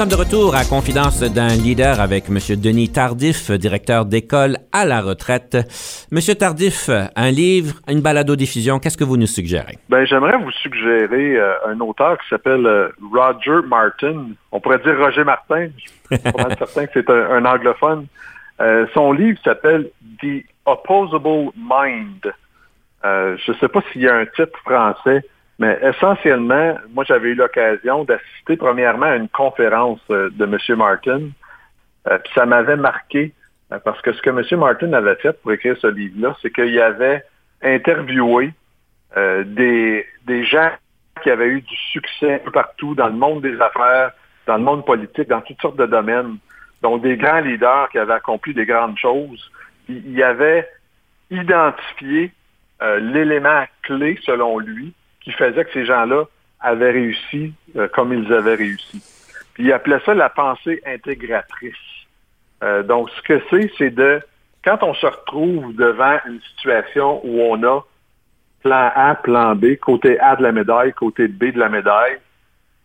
[0.00, 2.38] Sommes de retour à Confidence d'un leader avec M.
[2.56, 5.58] Denis Tardif, directeur d'école à la retraite.
[6.10, 9.76] Monsieur Tardif, un livre, une balado-diffusion, qu'est-ce que vous nous suggérez?
[9.90, 14.28] Ben, j'aimerais vous suggérer euh, un auteur qui s'appelle euh, Roger Martin.
[14.52, 15.68] On pourrait dire Roger Martin.
[16.10, 18.06] Je suis pas certain que c'est un, anglophone.
[18.62, 19.90] Euh, son livre s'appelle
[20.22, 22.32] The Opposable Mind.
[23.04, 25.26] je ne sais pas s'il y a un titre français.
[25.60, 30.78] Mais essentiellement, moi, j'avais eu l'occasion d'assister premièrement à une conférence euh, de M.
[30.78, 31.28] Martin.
[32.08, 33.34] Euh, puis ça m'avait marqué
[33.70, 34.42] euh, parce que ce que M.
[34.58, 37.22] Martin avait fait pour écrire ce livre-là, c'est qu'il avait
[37.62, 38.52] interviewé
[39.16, 40.70] des, des gens
[41.22, 44.12] qui avaient eu du succès un peu partout dans le monde des affaires,
[44.46, 46.38] dans le monde politique, dans toutes sortes de domaines.
[46.80, 49.50] Donc des grands leaders qui avaient accompli des grandes choses.
[49.88, 50.66] Il, avait
[51.28, 52.32] identifié
[52.80, 56.24] l'élément clé, selon lui, qui faisait que ces gens-là
[56.60, 59.02] avaient réussi euh, comme ils avaient réussi.
[59.58, 61.74] Il appelait ça la pensée intégratrice.
[62.62, 64.20] Euh, donc, ce que c'est, c'est de,
[64.64, 67.80] quand on se retrouve devant une situation où on a
[68.62, 72.18] plan A, plan B, côté A de la médaille, côté B de la médaille,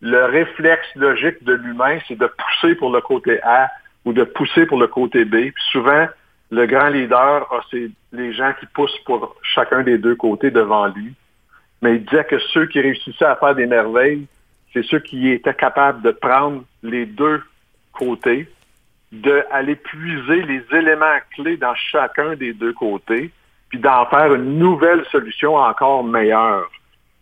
[0.00, 3.70] le réflexe logique de l'humain, c'est de pousser pour le côté A
[4.04, 5.50] ou de pousser pour le côté B.
[5.52, 6.06] Puis souvent,
[6.50, 11.14] le grand leader c'est les gens qui poussent pour chacun des deux côtés devant lui
[11.82, 14.26] mais il disait que ceux qui réussissaient à faire des merveilles,
[14.72, 17.42] c'est ceux qui étaient capables de prendre les deux
[17.92, 18.48] côtés,
[19.12, 23.30] d'aller puiser les éléments clés dans chacun des deux côtés,
[23.68, 26.70] puis d'en faire une nouvelle solution encore meilleure.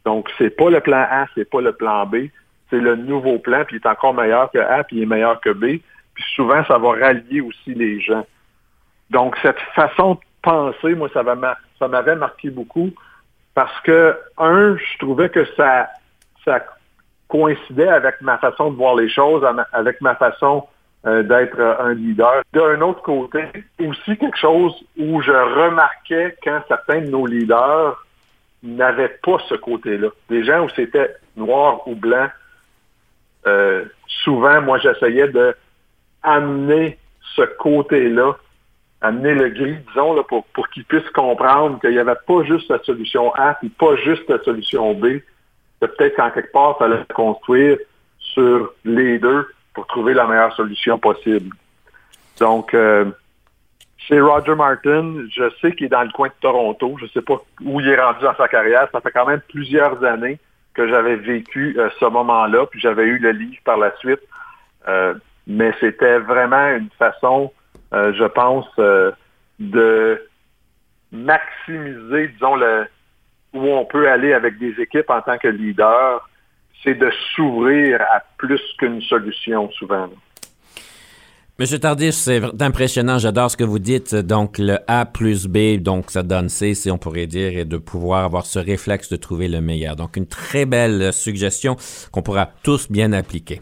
[0.05, 2.27] Donc, c'est pas le plan A, c'est pas le plan B,
[2.71, 5.40] c'est le nouveau plan, puis il est encore meilleur que A, puis il est meilleur
[5.40, 5.81] que B.
[6.14, 8.27] Puis souvent, ça va rallier aussi les gens.
[9.11, 12.90] Donc, cette façon de penser, moi, ça m'avait marqué beaucoup.
[13.55, 15.90] Parce que, un, je trouvais que ça,
[17.29, 20.67] coïncidait avec ma façon de voir les choses, avec ma façon
[21.05, 22.43] d'être un leader.
[22.53, 23.45] D'un autre côté,
[23.81, 28.05] aussi quelque chose où je remarquais quand certains de nos leaders
[28.62, 30.09] n'avaient pas ce côté-là.
[30.31, 32.29] Des gens où c'était noir ou blanc,
[34.25, 35.55] souvent, moi, j'essayais de
[36.23, 36.99] amener
[37.37, 38.37] ce côté-là,
[39.05, 42.71] amener le gris, disons, là, pour, pour qu'ils puissent comprendre qu'il n'y avait pas juste
[42.71, 45.19] la solution A, puis pas juste la solution B.
[45.81, 47.79] Peut-être qu'en quelque part, il fallait construire
[48.19, 51.55] sur les deux pour trouver la meilleure solution possible.
[52.40, 53.05] Donc, euh,
[53.99, 56.97] chez Roger Martin, je sais qu'il est dans le coin de Toronto.
[56.99, 58.88] Je ne sais pas où il est rendu dans sa carrière.
[58.93, 60.38] Ça fait quand même plusieurs années
[60.75, 64.21] que j'avais vécu euh, ce moment-là, puis j'avais eu le livre par la suite.
[64.88, 65.14] Euh,
[65.47, 67.53] mais c'était vraiment une façon,
[67.94, 69.12] je pense, euh,
[69.59, 70.20] de
[71.12, 72.87] maximiser, disons, le,
[73.52, 76.28] où on peut aller avec des équipes en tant que leader,
[76.83, 80.09] c'est de s'ouvrir à plus qu'une solution souvent.
[81.57, 83.18] Monsieur Tardif, c'est impressionnant.
[83.18, 84.12] J'adore ce que vous dites.
[84.12, 87.76] Donc, le A plus B, donc ça donne C, si on pourrait dire, et de
[87.76, 89.94] pouvoir avoir ce réflexe de trouver le meilleur.
[89.94, 91.76] Donc, une très belle suggestion
[92.11, 93.61] qu'on pourra tous bien appliquer.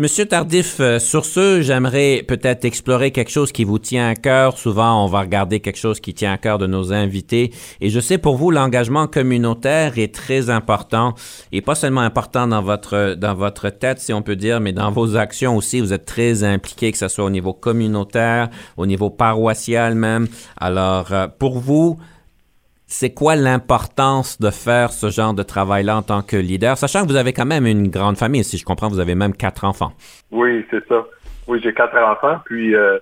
[0.00, 4.56] Monsieur Tardif, euh, sur ce, j'aimerais peut-être explorer quelque chose qui vous tient à cœur.
[4.56, 7.52] Souvent, on va regarder quelque chose qui tient à cœur de nos invités.
[7.82, 11.14] Et je sais pour vous, l'engagement communautaire est très important
[11.52, 14.90] et pas seulement important dans votre, dans votre tête, si on peut dire, mais dans
[14.90, 15.82] vos actions aussi.
[15.82, 20.28] Vous êtes très impliqué, que ce soit au niveau communautaire, au niveau paroissial même.
[20.56, 21.98] Alors, euh, pour vous,
[22.90, 27.08] c'est quoi l'importance de faire ce genre de travail-là en tant que leader, sachant que
[27.08, 29.92] vous avez quand même une grande famille, si je comprends, vous avez même quatre enfants.
[30.32, 31.06] Oui, c'est ça.
[31.46, 32.98] Oui, j'ai quatre enfants, puis euh,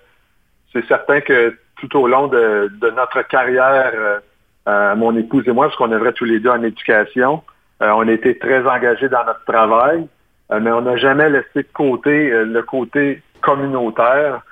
[0.74, 4.18] c'est certain que tout au long de, notre carrière, euh,
[4.68, 7.42] euh, mon épouse et moi, parce qu'on œuvrait tous les deux en éducation,
[7.80, 10.06] on a été très engagés dans notre travail,
[10.50, 14.42] mais on n'a jamais laissé de côté le côté communautaire.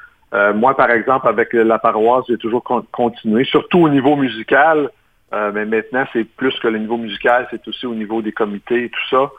[0.55, 4.91] moi, par exemple, avec la paroisse, j'ai toujours continué, surtout au niveau musical.
[5.33, 8.85] Euh, mais maintenant, c'est plus que le niveau musical, c'est aussi au niveau des comités
[8.85, 9.31] et tout ça.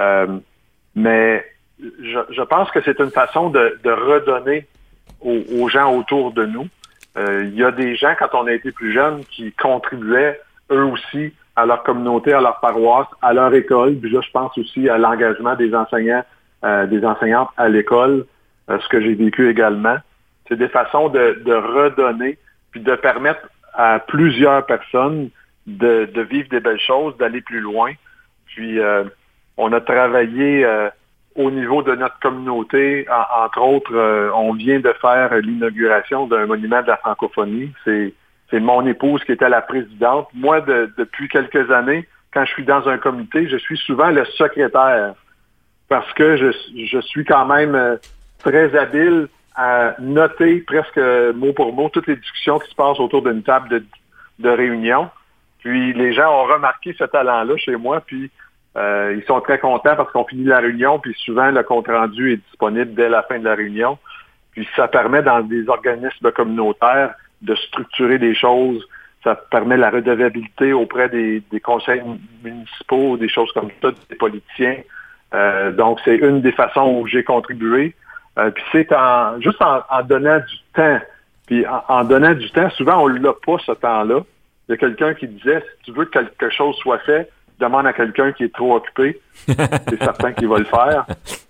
[0.00, 0.38] Euh,
[0.94, 1.44] mais
[1.80, 4.66] je, pense que c'est une façon de, redonner
[5.20, 6.68] aux, gens autour de nous.
[7.16, 10.84] Euh, il y a des gens, quand on a été plus jeunes, qui contribuaient eux
[10.84, 13.96] aussi à leur communauté, à leur paroisse, à leur école.
[13.96, 16.24] Puis là, je pense aussi à l'engagement des enseignants,
[16.62, 18.26] des enseignantes à l'école,
[18.68, 19.96] ce que j'ai vécu également.
[20.48, 22.38] C'est des façons de, de redonner,
[22.70, 25.30] puis de permettre à plusieurs personnes
[25.66, 27.92] de, vivre des belles choses, d'aller plus loin.
[28.46, 29.04] Puis euh,
[29.56, 30.88] on a travaillé euh,
[31.34, 33.06] au niveau de notre communauté.
[33.10, 37.72] entre autres, euh, on vient de faire l'inauguration d'un monument de la francophonie.
[37.84, 38.14] C'est
[38.50, 40.28] c'est mon épouse qui était la présidente.
[40.34, 45.14] Moi, depuis quelques années, quand je suis dans un comité, je suis souvent le secrétaire
[45.88, 46.52] parce que je,
[46.84, 47.98] je suis quand même
[48.38, 50.98] très habile à noter presque
[51.34, 53.84] mot pour mot toutes les discussions qui se passent autour d'une table
[54.38, 55.10] de, réunion.
[55.60, 58.30] Puis les gens ont remarqué ce talent-là chez moi, puis
[58.76, 62.36] euh, ils sont très contents parce qu'on finit la réunion, puis souvent le compte-rendu est
[62.48, 63.98] disponible dès la fin de la réunion.
[64.50, 68.86] Puis ça permet dans des organismes communautaires de structurer des choses.
[69.22, 72.02] Ça permet la redevabilité auprès des, conseils
[72.42, 74.76] municipaux, des choses comme ça, des politiciens.
[75.32, 77.94] Euh, donc, c'est une des façons où j'ai contribué.
[78.38, 80.98] Euh, puis c'est en juste en, donnant du temps.
[81.46, 84.20] Puis en, donnant du temps, souvent on l'a pas ce temps-là.
[84.68, 87.86] Il y a quelqu'un qui disait si tu veux que quelque chose soit fait, demande
[87.86, 89.20] à quelqu'un qui est trop occupé.
[89.46, 91.06] c'est certain qu'il va le faire.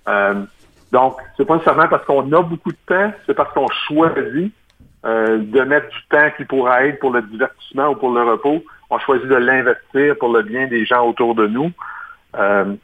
[0.09, 0.44] Euh,
[0.92, 4.53] donc, c'est pas nécessairement parce qu'on a beaucoup de temps, c'est parce qu'on choisit
[5.05, 8.64] euh, de mettre du temps qui pourrait être pour le divertissement ou pour le repos.
[8.90, 11.73] On choisit de l'investir pour le bien des gens autour de nous.
[12.37, 12.75] Euh,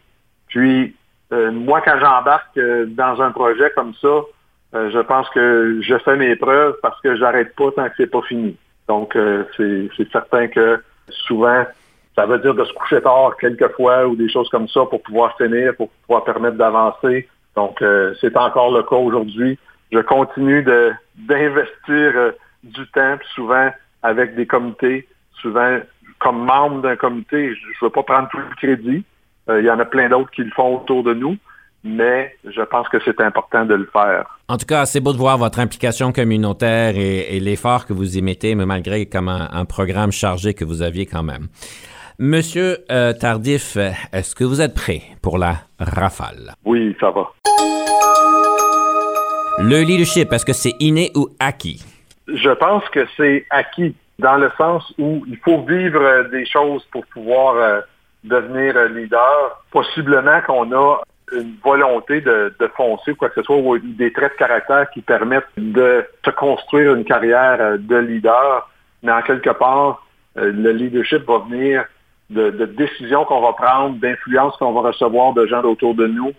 [0.49, 0.95] puis,
[1.33, 4.23] euh, moi, quand j'embarque euh, dans un projet comme ça,
[4.75, 8.11] euh, je pense que je fais mes preuves parce que j'arrête pas tant que c'est
[8.11, 8.57] pas fini.
[8.89, 9.17] Donc,
[9.57, 11.65] c'est certain que souvent,
[12.17, 15.37] ça veut dire de se coucher tard quelquefois ou des choses comme ça pour pouvoir
[15.37, 17.29] finir, pour pouvoir permettre d'avancer.
[17.55, 17.85] Donc,
[18.21, 19.61] c'est encore le cas aujourd'hui.
[19.93, 20.65] Je continue
[21.17, 22.33] d'investir
[22.65, 23.71] du temps, souvent
[24.03, 25.79] avec des comités, souvent
[26.21, 29.03] comme membre d'un comité, je ne veux pas prendre tout le crédit, euh,
[29.59, 31.37] il y en a plein d'autres qui le font autour de nous
[31.83, 34.39] mais je pense que c'est important de le faire.
[34.49, 38.23] En tout cas, c'est beau de voir votre implication communautaire et, l'effort que vous y
[38.23, 41.49] mettez, mais malgré comme un, programme chargé que vous aviez quand même.
[42.19, 43.77] Monsieur euh, Tardif,
[44.13, 46.53] est-ce que vous êtes prêt pour la rafale?
[46.65, 47.31] Oui, ça va.
[49.59, 51.83] Le leadership, est-ce que c'est inné ou acquis?
[52.29, 57.07] Je pense que c'est acquis, dans le sens où il faut vivre des choses pour
[57.07, 57.55] pouvoir...
[57.57, 57.81] Euh,
[58.25, 59.63] devenir leader.
[59.71, 61.01] Possiblement qu'on a
[61.33, 64.91] une volonté de, de foncer ou quoi que ce soit, ou des traits de caractère
[64.91, 68.69] qui permettent de se construire une carrière euh, de leader,
[69.03, 70.05] mais en quelque part,
[70.39, 71.85] euh, le leadership va venir
[72.31, 76.33] de, de décisions qu'on va prendre, d'influences qu'on va recevoir de gens autour de nous.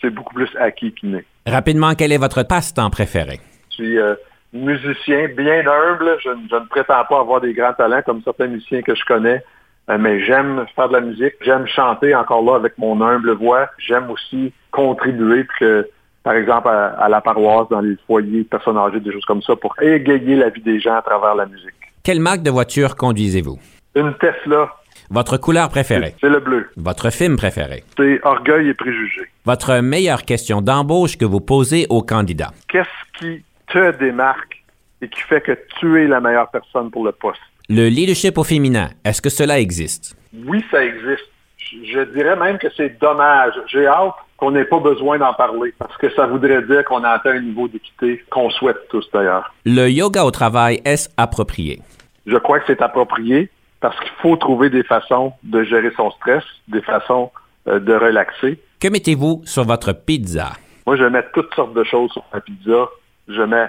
[0.00, 1.24] C'est beaucoup plus acquis qu'inné.
[1.46, 3.40] Rapidement, quel est votre passe-temps préféré?
[3.70, 4.14] Je suis euh,
[4.52, 6.16] musicien bien humble.
[6.22, 9.42] Je, je, ne prétends pas avoir des grands talents comme certains musiciens que je connais,
[9.88, 11.34] mais j'aime faire de la musique.
[11.40, 13.68] J'aime chanter encore là avec mon humble voix.
[13.78, 15.88] J'aime aussi contribuer, que,
[16.22, 19.54] par exemple, à, à, la paroisse, dans les foyers personnes âgées, des choses comme ça,
[19.56, 21.74] pour égayer la vie des gens à travers la musique.
[22.02, 23.58] Quelle marque de voiture conduisez-vous?
[23.94, 24.70] Une Tesla.
[25.10, 26.14] Votre couleur préférée?
[26.20, 26.70] C'est le bleu.
[26.76, 27.84] Votre film préféré?
[27.96, 29.28] C'est Orgueil et Préjugés.
[29.44, 32.52] Votre meilleure question d'embauche que vous posez aux candidats?
[32.68, 34.64] Qu'est-ce qui te démarque
[35.02, 37.40] et qui fait que tu es la meilleure personne pour le poste?
[37.70, 40.14] Le leadership au féminin, est-ce que cela existe?
[40.46, 41.24] Oui, ça existe.
[41.56, 43.54] Je dirais même que c'est dommage.
[43.68, 47.08] J'ai hâte qu'on n'ait pas besoin d'en parler parce que ça voudrait dire qu'on a
[47.08, 49.54] atteint un niveau d'équité qu'on souhaite tous d'ailleurs.
[49.64, 51.80] Le yoga au travail, est-ce approprié?
[52.26, 53.48] Je crois que c'est approprié
[53.80, 57.30] parce qu'il faut trouver des façons de gérer son stress, des façons
[57.66, 58.58] euh, de relaxer.
[58.78, 60.52] Que mettez-vous sur votre pizza?
[60.86, 62.90] Moi, je mets toutes sortes de choses sur ma pizza.
[63.26, 63.68] Je mets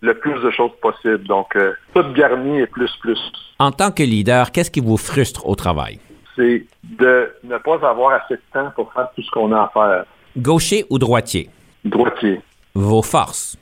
[0.00, 1.24] le plus de choses possible.
[1.26, 3.18] Donc, euh, tout garni et plus, plus.
[3.58, 5.98] En tant que leader, qu'est-ce qui vous frustre au travail?
[6.34, 9.70] C'est de ne pas avoir assez de temps pour faire tout ce qu'on a à
[9.72, 10.04] faire.
[10.36, 11.48] Gaucher ou droitier?
[11.84, 12.40] Droitier.
[12.74, 13.56] Vos forces?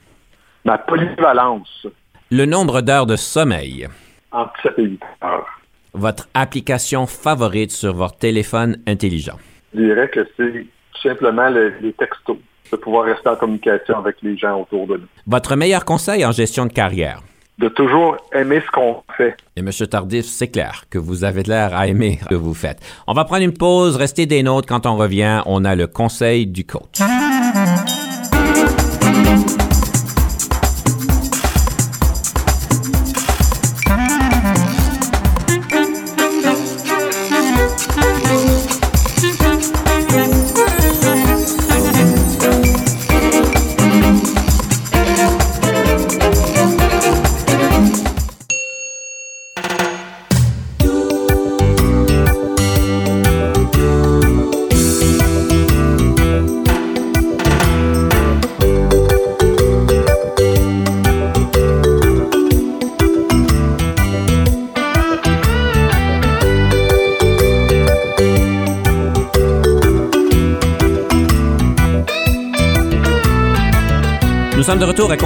[0.65, 1.87] Ma polyvalence.
[2.31, 3.87] Le nombre d'heures de sommeil?
[4.31, 5.47] Entre 7 et 8 heures.
[5.93, 9.37] Votre application favorite sur votre téléphone intelligent?
[9.73, 10.65] Je dirais que c'est
[11.01, 12.37] simplement le, les textos
[12.71, 15.07] de pouvoir rester en communication avec les gens autour de nous.
[15.27, 17.21] Votre meilleur conseil en gestion de carrière?
[17.57, 19.37] De toujours aimer ce qu'on fait.
[19.55, 19.69] Et M.
[19.89, 22.79] Tardif, c'est clair que vous avez l'air à aimer ce que vous faites.
[23.07, 24.67] On va prendre une pause, restez des nôtres.
[24.67, 26.99] Quand on revient, on a le conseil du coach.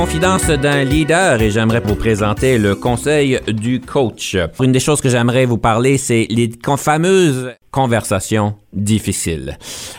[0.10, 4.36] Confidence d'un leader et j'aimerais vous présenter le conseil du coach.
[4.60, 9.57] Une des choses que j'aimerais vous parler, c'est les fameuses conversations difficiles.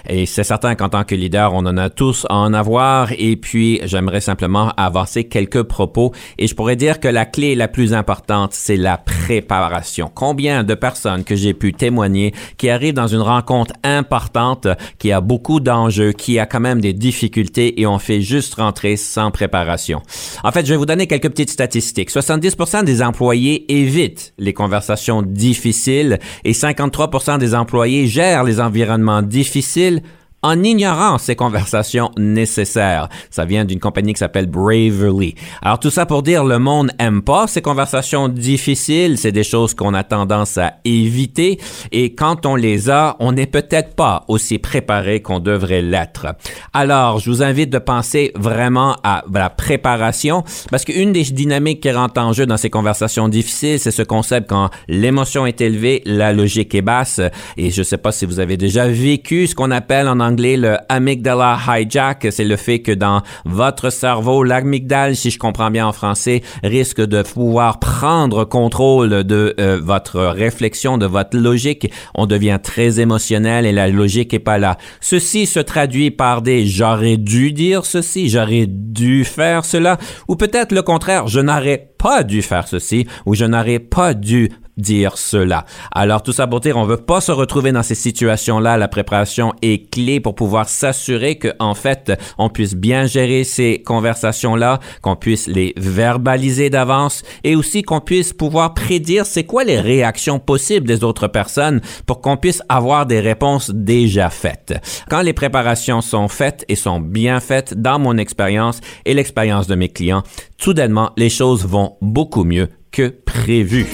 [0.09, 3.37] Et c'est certain qu'en tant que leader, on en a tous à en avoir et
[3.37, 7.95] puis j'aimerais simplement avancer quelques propos et je pourrais dire que la clé la plus
[7.95, 10.11] importante, c'est la préparation.
[10.13, 15.21] Combien de personnes que j'ai pu témoigner qui arrivent dans une rencontre importante, qui a
[15.21, 20.00] beaucoup d'enjeux, qui a quand même des difficultés et on fait juste rentrer sans préparation.
[20.45, 22.11] En fait, je vais vous donner quelques petites statistiques.
[22.11, 30.03] 70% des employés évitent les conversations difficiles et 53% des employés gèrent les environnements difficiles
[30.43, 33.09] en ignorant ces conversations nécessaires.
[33.30, 35.34] Ça vient d'une compagnie qui s'appelle Braverly.
[35.62, 39.74] Alors tout ça pour dire le monde aime pas ces conversations difficiles, c'est des choses
[39.74, 41.61] qu'on a tendance à éviter
[41.93, 46.26] et quand on les a, on n'est peut-être pas aussi préparé qu'on devrait l'être.
[46.72, 51.91] Alors, je vous invite de penser vraiment à la préparation parce qu'une des dynamiques qui
[51.91, 56.32] rentre en jeu dans ces conversations difficiles, c'est ce concept quand l'émotion est élevée, la
[56.32, 57.20] logique est basse
[57.57, 60.76] et je sais pas si vous avez déjà vécu ce qu'on appelle en anglais le
[60.89, 65.93] amygdala hijack, c'est le fait que dans votre cerveau, l'amygdale, si je comprends bien en
[65.93, 71.91] français, risque de pouvoir prendre contrôle de euh, votre réflexion, de votre logique.
[72.14, 74.76] On devient très émotionnel et la logique est pas là.
[75.01, 80.72] Ceci se traduit par des j'aurais dû dire ceci, j'aurais dû faire cela, ou peut-être
[80.72, 84.51] le contraire, je n'aurais pas dû faire ceci, ou je n'aurais pas dû
[84.81, 85.64] dire cela.
[85.93, 88.76] Alors tout ça pour dire, on veut pas se retrouver dans ces situations-là.
[88.76, 93.83] La préparation est clé pour pouvoir s'assurer que en fait, on puisse bien gérer ces
[93.83, 99.81] conversations-là, qu'on puisse les verbaliser d'avance et aussi qu'on puisse pouvoir prédire c'est quoi les
[99.81, 104.74] réactions possibles des autres personnes pour qu'on puisse avoir des réponses déjà faites.
[105.09, 109.74] Quand les préparations sont faites et sont bien faites, dans mon expérience et l'expérience de
[109.74, 110.22] mes clients,
[110.59, 113.87] soudainement, les choses vont beaucoup mieux que prévu.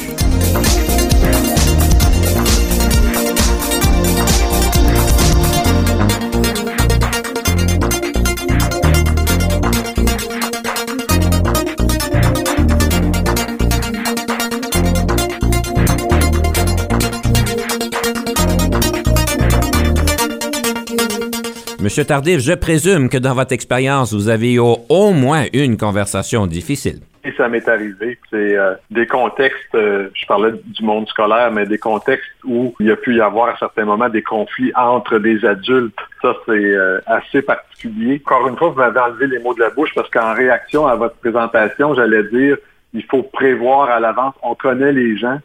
[21.86, 26.46] Monsieur Tardif, je présume que dans votre expérience, vous avez eu au, moins une conversation
[26.46, 27.00] difficile.
[27.36, 28.18] Ça m'est arrivé.
[28.30, 32.86] C'est euh, des contextes, euh, je parlais du monde scolaire, mais des contextes où il
[32.86, 35.98] y a pu y avoir à certains moments des conflits entre des adultes.
[36.22, 38.22] Ça, c'est euh, assez particulier.
[38.24, 40.94] Encore une fois, vous m'avez enlevé les mots de la bouche parce qu'en réaction à
[40.94, 42.56] votre présentation, j'allais dire,
[42.92, 44.34] il faut prévoir à l'avance.
[44.42, 45.38] On connaît les gens.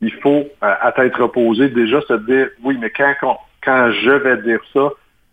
[0.00, 3.14] Il faut, à tête reposée, déjà se dire, oui, mais quand,
[3.64, 4.90] quand je vais dire ça,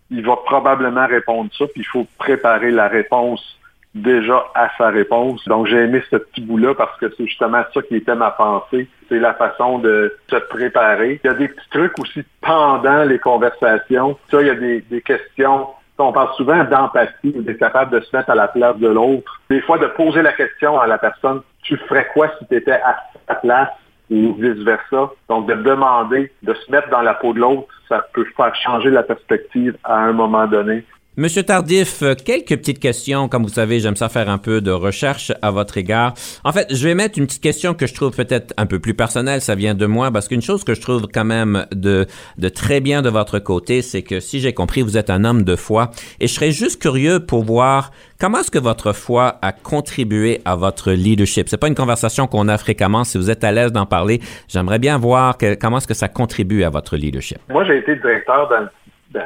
[0.09, 3.57] il va probablement répondre ça, puis il faut préparer la réponse
[3.95, 5.43] déjà à sa réponse.
[5.47, 8.87] Donc, j'ai aimé ce petit bout-là parce que c'est justement ça qui était ma pensée.
[9.09, 11.19] C'est la façon de se préparer.
[11.23, 14.17] Il y a des petits trucs aussi pendant les conversations.
[14.31, 15.67] Ça, il y a des, des questions.
[15.99, 19.41] On parle souvent d'empathie, d'être capable de se mettre à la place de l'autre.
[19.49, 22.71] Des fois, de poser la question à la personne, tu ferais quoi si tu étais
[22.71, 23.69] à ta place?
[24.09, 25.11] ou vice-versa?
[25.29, 28.89] Donc, de demander, de se mettre dans la peau de l'autre, ça peut faire changer
[28.89, 30.83] la perspective à un moment donné.
[31.15, 33.29] Monsieur Tardif, euh, quelques petites questions.
[33.29, 36.15] Comme vous savez, j'aime ça faire un peu de recherche à votre égard.
[36.43, 38.95] En fait, je vais mettre une petite question que je trouve peut-être un peu plus
[38.95, 39.39] personnelle.
[39.39, 42.07] Ça vient de moi parce qu'une chose que je trouve quand même de,
[42.39, 45.43] de très bien de votre côté, c'est que si j'ai compris, vous êtes un homme
[45.43, 45.91] de foi.
[46.19, 50.55] Et je serais juste curieux pour voir comment est-ce que votre foi a contribué à
[50.55, 51.47] votre leadership.
[51.47, 53.03] C'est pas une conversation qu'on a fréquemment.
[53.03, 56.63] Si vous êtes à l'aise d'en parler, j'aimerais bien voir comment est-ce que ça contribue
[56.63, 57.37] à votre leadership.
[57.49, 58.67] Moi, j'ai été directeur dans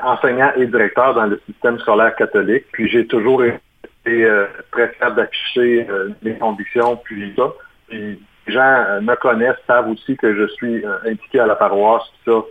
[0.04, 2.66] enseignant et directeur dans le système scolaire catholique.
[2.72, 7.54] Puis j'ai toujours été euh, très fier d'afficher euh, mes convictions, puis ça.
[7.88, 12.04] Puis les gens euh, me connaissent, savent aussi que je suis impliqué à la paroisse,
[12.26, 12.44] ça.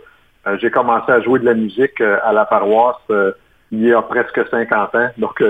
[0.59, 2.95] j'ai commencé à jouer de la musique à la paroisse
[3.69, 5.09] il y a presque 50 ans.
[5.17, 5.43] Donc,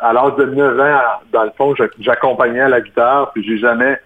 [0.00, 1.00] à l'âge de 9 ans,
[1.32, 4.00] dans le fond, j'accompagnais à la guitare, puis j'ai jamais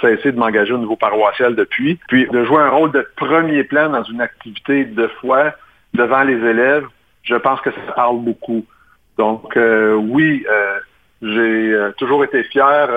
[0.00, 1.98] cessé de m'engager au niveau paroissial depuis.
[2.06, 5.54] Puis de jouer un rôle de premier plan dans une activité de foi,
[5.94, 6.86] devant les élèves,
[7.22, 8.64] je pense que ça parle beaucoup.
[9.18, 10.78] Donc euh, oui, euh,
[11.22, 12.88] j'ai euh, toujours été fier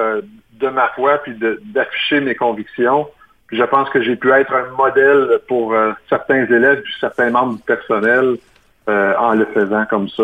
[0.54, 1.34] de ma foi puis
[1.66, 3.08] d'afficher mes convictions.
[3.48, 5.76] Puis je pense que j'ai pu être un modèle pour
[6.10, 8.38] certains élèves puis certains membres du personnel
[8.88, 10.24] en le faisant comme ça.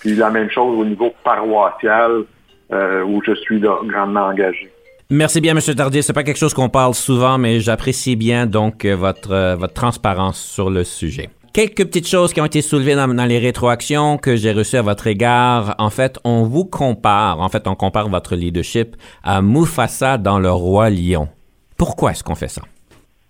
[0.00, 2.22] Puis la même chose au niveau paroissial
[2.70, 4.72] où je suis grandement engagé.
[5.10, 5.74] Merci bien, M.
[5.74, 6.00] Tardier.
[6.00, 10.70] C'est pas quelque chose qu'on parle souvent, mais j'apprécie bien donc votre, votre transparence sur
[10.70, 14.76] le sujet quelques petites choses qui ont été soulevées dans, les rétroactions que j'ai reçues
[14.76, 15.74] à votre égard.
[15.78, 20.50] En fait, on vous compare, en fait, on compare votre leadership à Mufasa dans Le
[20.50, 21.28] Roi Lion.
[21.76, 22.62] Pourquoi est-ce qu'on fait ça?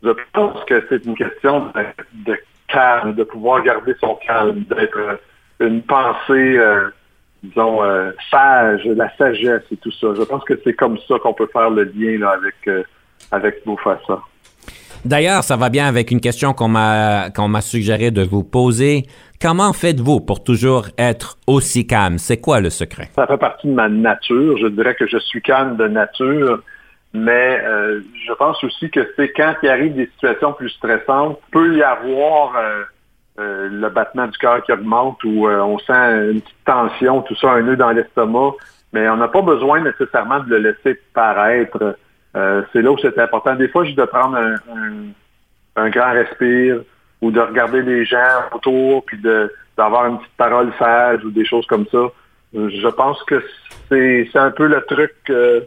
[0.03, 1.73] Je pense que c'est une question
[2.27, 2.37] de,
[2.69, 5.17] calme, de pouvoir garder son calme, d'être euh,
[5.61, 6.91] une pensée, euh,
[7.43, 10.09] disons, euh, sage, la sagesse et tout ça.
[10.17, 12.87] Je pense que c'est comme ça qu'on peut faire le lien avec,
[13.31, 14.23] avec Mufasa.
[15.05, 19.05] D'ailleurs, ça va bien avec une question qu'on m'a qu'on m'a suggéré de vous poser.
[19.41, 22.19] Comment faites-vous pour toujours être aussi calme?
[22.19, 23.11] C'est quoi le secret?
[23.17, 24.57] Ça fait partie de ma nature.
[24.59, 26.63] Je dirais que je suis calme de nature,
[27.13, 31.77] mais euh, je pense aussi que c'est quand il arrive des situations plus stressantes, peut
[31.77, 32.83] y avoir euh,
[33.41, 35.93] euh, le battement du cœur qui augmente ou on sent
[36.31, 38.53] une petite tension, tout ça, un nœud dans l'estomac,
[38.93, 41.97] mais on n'a pas besoin nécessairement de le laisser paraître.
[42.37, 43.55] Euh, c'est là où c'est important.
[43.55, 44.37] Des fois, juste de prendre
[45.77, 46.81] un, grand respire
[47.21, 49.19] ou de regarder les gens autour, puis
[49.77, 52.11] d'avoir une petite parole sage ou des choses comme ça.
[52.55, 53.43] Je pense que
[53.89, 55.61] c'est un peu le truc euh,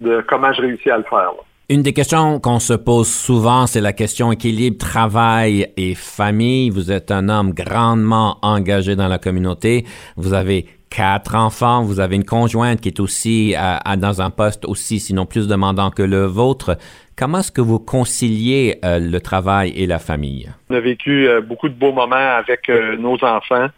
[0.00, 1.32] de comment je réussis à le faire.
[1.68, 6.68] Une des questions qu'on se pose souvent, c'est la question équilibre travail et famille.
[6.68, 9.86] Vous êtes un homme grandement engagé dans la communauté.
[10.16, 14.64] Vous avez quatre enfants, vous avez une conjointe qui est aussi à, dans un poste
[14.64, 16.76] aussi, sinon plus demandant que le vôtre.
[17.16, 20.50] Comment est-ce que vous conciliez euh, le travail et la famille?
[20.68, 23.68] On a vécu euh, beaucoup de beaux moments avec euh, nos enfants,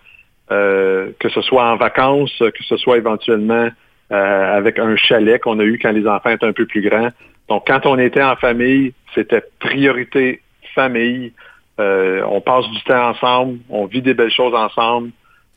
[0.48, 3.70] que ce soit en vacances, que ce soit éventuellement
[4.10, 7.08] avec un chalet qu'on a eu quand les enfants étaient un peu plus grands.
[7.48, 10.42] Donc, quand on était en famille, c'était priorité
[10.74, 11.32] famille.
[11.78, 15.12] on passe du temps ensemble, on vit des belles choses ensemble.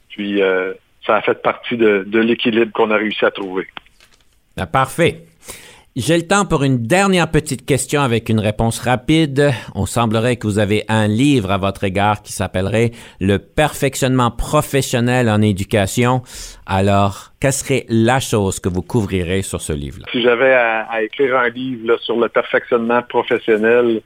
[0.08, 0.42] Puis,
[1.06, 3.68] ça a fait partie de, l'équilibre qu'on a réussi à trouver.
[4.58, 5.26] Ah, parfait.
[5.96, 9.52] J'ai le temps pour une dernière petite question avec une réponse rapide.
[9.76, 12.92] On semblerait que vous avez un livre à votre égard qui s'appellerait
[13.22, 16.22] Le perfectionnement professionnel en éducation.
[16.66, 20.08] Alors, quelle serait la chose que vous couvrirez sur ce livre-là?
[20.12, 24.02] Si j'avais à, écrire un livre sur le perfectionnement professionnel,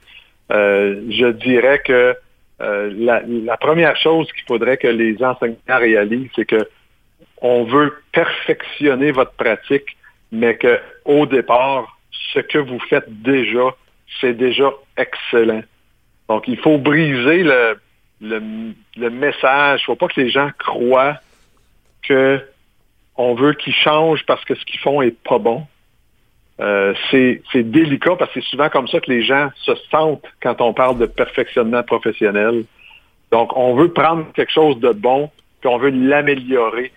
[0.52, 2.14] euh, je dirais que
[2.60, 6.68] euh, la, la, première chose qu'il faudrait que les enseignants réalisent, c'est que
[7.40, 9.96] on veut perfectionner votre pratique,
[10.32, 11.98] mais que au départ,
[12.32, 13.74] ce que vous faites déjà,
[14.20, 15.62] c'est déjà excellent.
[16.28, 17.76] Donc, il faut briser le,
[19.10, 19.80] message.
[19.80, 21.16] Il ne faut pas que les gens croient
[22.02, 22.40] que
[23.16, 25.66] on veut qu'ils changent parce que ce qu'ils font est pas bon.
[26.60, 30.60] Euh, c'est délicat parce que c'est souvent comme ça que les gens se sentent quand
[30.60, 32.64] on parle de perfectionnement professionnel.
[33.32, 35.30] Donc, on veut prendre quelque chose de bon,
[35.60, 36.92] puis on veut l'améliorer.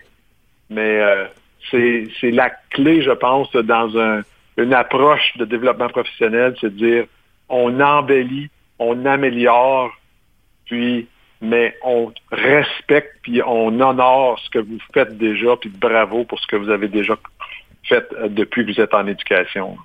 [0.74, 1.26] Mais euh,
[1.72, 4.22] c'est la clé, je pense, dans un,
[4.58, 7.06] une approche de développement professionnel, c'est de dire
[7.50, 8.50] on embellit,
[8.80, 9.92] on améliore,
[10.66, 11.08] puis
[11.42, 16.48] mais on respecte puis on honore ce que vous faites déjà, puis bravo pour ce
[16.48, 17.18] que vous avez déjà
[17.84, 19.78] fait euh, depuis que vous êtes en éducation.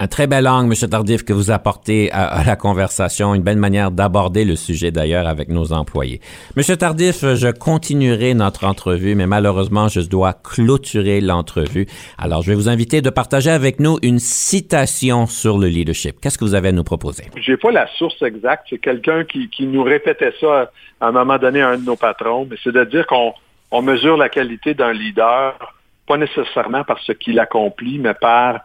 [0.00, 0.88] Un très bel angle, M.
[0.88, 5.48] Tardif, que vous apportez à, la conversation, une belle manière d'aborder le sujet d'ailleurs avec
[5.48, 6.20] nos employés.
[6.56, 6.76] M.
[6.76, 11.86] Tardif, je continuerai notre entrevue, mais malheureusement, je dois clôturer l'entrevue.
[12.16, 16.20] Alors, je vais vous inviter de partager avec nous une citation sur le leadership.
[16.22, 17.24] Qu'est-ce que vous avez à nous proposer?
[17.34, 18.68] J'ai pas la source exacte.
[18.70, 20.70] C'est quelqu'un qui, nous répétait ça
[21.00, 23.32] à un moment donné à un de nos patrons, mais c'est de dire qu'on
[23.72, 25.74] on mesure la qualité d'un leader
[26.06, 28.60] pas nécessairement par ce qu'il accomplit, mais par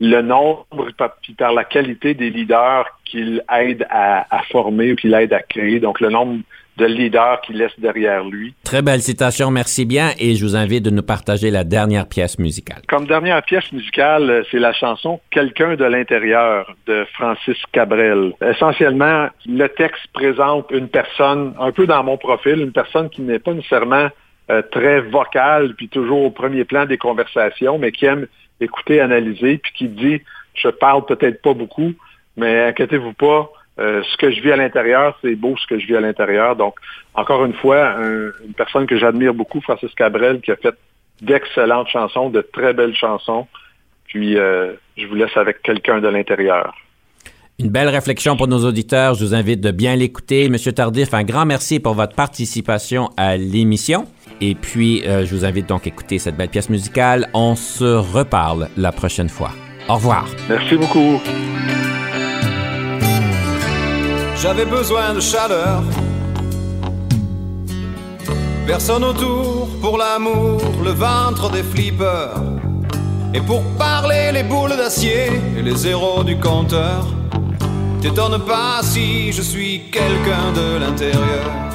[0.00, 0.66] le nombre
[1.22, 5.78] puis par la qualité des leaders qu'il aide à, former ou qu'il aide à créer.
[5.78, 6.40] Donc, le nombre
[6.78, 8.54] de leaders qu'il laisse derrière lui.
[8.64, 10.12] Très belle citation, merci bien.
[10.18, 12.80] Et je vous invite de nous partager la dernière pièce musicale.
[12.88, 18.32] Comme dernière pièce musicale, c'est la chanson Quelqu'un de l'intérieur de Francis Cabrel.
[18.40, 23.40] Essentiellement, le texte présente une personne, un peu dans mon profil, une personne qui n'est
[23.40, 24.08] pas nécessairement
[24.50, 28.26] euh, très vocale, puis toujours au premier plan des conversations, mais qui aime
[28.60, 30.22] écouter, analyser, puis qui dit,
[30.54, 31.92] je parle peut-être pas beaucoup,
[32.36, 35.86] mais inquiétez-vous pas, euh, ce que je vis à l'intérieur, c'est beau ce que je
[35.86, 36.56] vis à l'intérieur.
[36.56, 36.74] Donc,
[37.14, 40.74] encore une fois, une personne que j'admire beaucoup, Francis Cabrel, qui a fait
[41.22, 43.46] d'excellentes chansons, de très belles chansons.
[44.06, 46.74] Puis, euh, je vous laisse avec quelqu'un de l'intérieur.
[47.60, 49.12] Une belle réflexion pour nos auditeurs.
[49.12, 50.48] Je vous invite de bien l'écouter.
[50.48, 54.06] Monsieur Tardif, un grand merci pour votre participation à l'émission.
[54.40, 57.28] Et puis, euh, je vous invite donc à écouter cette belle pièce musicale.
[57.34, 59.50] On se reparle la prochaine fois.
[59.90, 60.26] Au revoir.
[60.48, 61.20] Merci beaucoup.
[64.36, 65.82] J'avais besoin de chaleur.
[68.66, 72.40] Personne autour pour l'amour, le ventre des flippers.
[73.34, 75.26] Et pour parler les boules d'acier
[75.58, 77.19] et les zéros du compteur.
[78.00, 81.70] T'étonne pas si je suis quelqu'un de l'intérieur.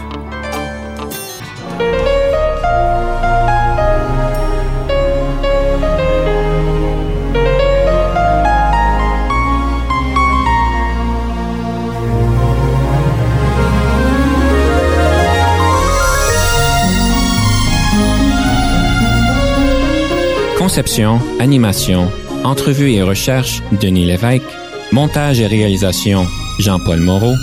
[20.58, 22.12] Conception, animation,
[22.44, 24.65] entrevue et recherche, Denis Lévesque.
[24.96, 26.26] Montage et réalisation,
[26.58, 27.34] Jean-Paul Moreau.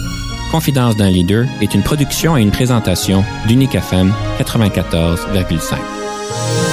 [0.50, 6.71] Confidence d'un leader est une production et une présentation d'Unique FM 94,5.